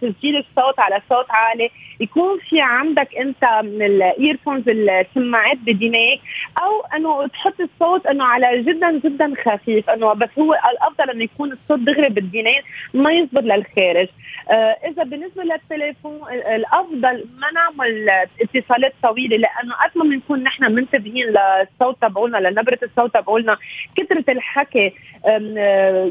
تسجيل 0.00 0.36
الصوت 0.36 0.80
على 0.80 1.02
صوت 1.10 1.26
عالي. 1.30 1.70
يكون 2.00 2.38
في 2.48 2.60
عندك 2.60 3.16
أنت 3.16 3.44
من 3.62 3.82
ال 3.82 3.91
earphones 3.91 4.68
السماعات 4.68 5.56
بدينيك 5.56 6.20
أو 6.62 6.96
إنه 6.96 7.26
تحط 7.26 7.60
الصوت 7.60 8.06
إنه 8.06 8.24
على 8.24 8.62
جدا 8.62 8.98
جدا 9.04 9.34
خفيف 9.44 9.90
إنه 9.90 10.12
بس 10.12 10.28
هو 10.38 10.54
الأفضل 10.72 11.10
إنه 11.10 11.24
يكون 11.24 11.52
الصوت 11.52 11.78
دغري 11.78 12.08
بالدينين 12.08 12.60
ما 12.94 13.12
يصبر 13.38 13.56
للخارج. 13.56 14.08
آه 14.50 14.76
إذا 14.88 15.02
بالنسبة 15.02 15.42
للتليفون 15.42 16.20
الأفضل 16.32 17.24
ما 17.38 17.50
نعمل 17.54 18.10
اتصالات 18.42 18.92
طويله 19.02 19.36
لأنه 19.36 19.74
قد 19.74 19.90
ما 19.98 20.04
بنكون 20.04 20.42
نحن 20.42 20.72
منتبهين 20.72 21.26
للصوت 21.26 22.02
تبعولنا 22.02 22.38
لنبرة 22.38 22.78
الصوت 22.82 23.14
تبعولنا 23.14 23.56
كثرة 23.96 24.24
الحكي 24.28 24.92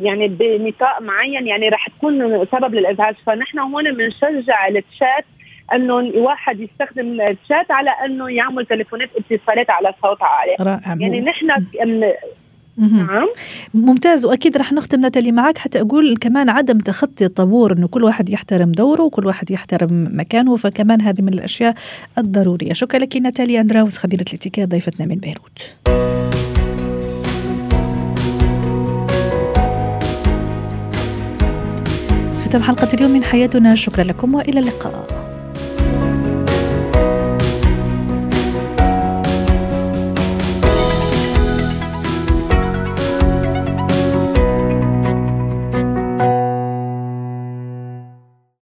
يعني 0.04 0.28
بنطاق 0.28 1.02
معين 1.02 1.48
يعني 1.48 1.70
رح 1.70 1.88
تكون 1.88 2.46
سبب 2.46 2.76
للإزعاج. 2.76 3.16
فنحن 3.26 3.60
هون 3.60 3.94
بنشجع 3.94 4.68
التشات 4.68 5.26
إنه 5.74 6.00
الواحد 6.00 6.60
يستخدم 6.60 7.22
الشات 7.22 7.72
على 7.72 7.90
إنه 8.06 8.32
يعمل 8.32 8.66
تليفونات 8.66 9.10
اتصالات 9.16 9.70
على 9.70 9.94
صوت 10.02 10.24
عالي. 10.24 10.56
رائع. 10.60 10.98
يعني 11.00 11.22
نحن 11.22 11.48
نعم. 12.78 13.28
ممتاز 13.74 14.26
وأكيد 14.26 14.58
رح 14.58 14.74
نختم 14.74 15.06
نتالي 15.06 15.32
معك 15.32 15.58
حتى 15.58 15.82
أقول 15.82 16.18
كمان 16.18 16.50
عدم 16.50 16.78
تخطي 16.78 17.26
الطابور 17.26 17.74
إنه 17.74 17.88
كل 17.88 18.04
واحد 18.04 18.30
يحترم 18.30 18.72
دوره 18.72 19.04
وكل 19.04 19.26
واحد 19.26 19.52
يحترم 19.52 20.10
مكانه 20.12 20.56
فكمان 20.56 21.02
هذه 21.02 21.22
من 21.22 21.34
الأشياء 21.34 21.76
الضرورية. 22.18 22.74
شكرا 22.74 23.00
لك 23.00 23.18
نتالي 23.18 23.62
أندراوس 23.62 23.98
خبيرة 23.98 24.26
الاتيكيت 24.30 24.70
ضيفتنا 24.70 25.06
من 25.06 25.16
بيروت. 25.16 25.62
ختام 32.46 32.62
حلقة 32.63 32.88
اليوم 32.94 33.12
من 33.12 33.24
حياتنا. 33.24 33.76
شكرا 33.76 34.04
لكم 34.04 34.36
وإلى 34.36 34.60
اللقاء. 34.60 35.27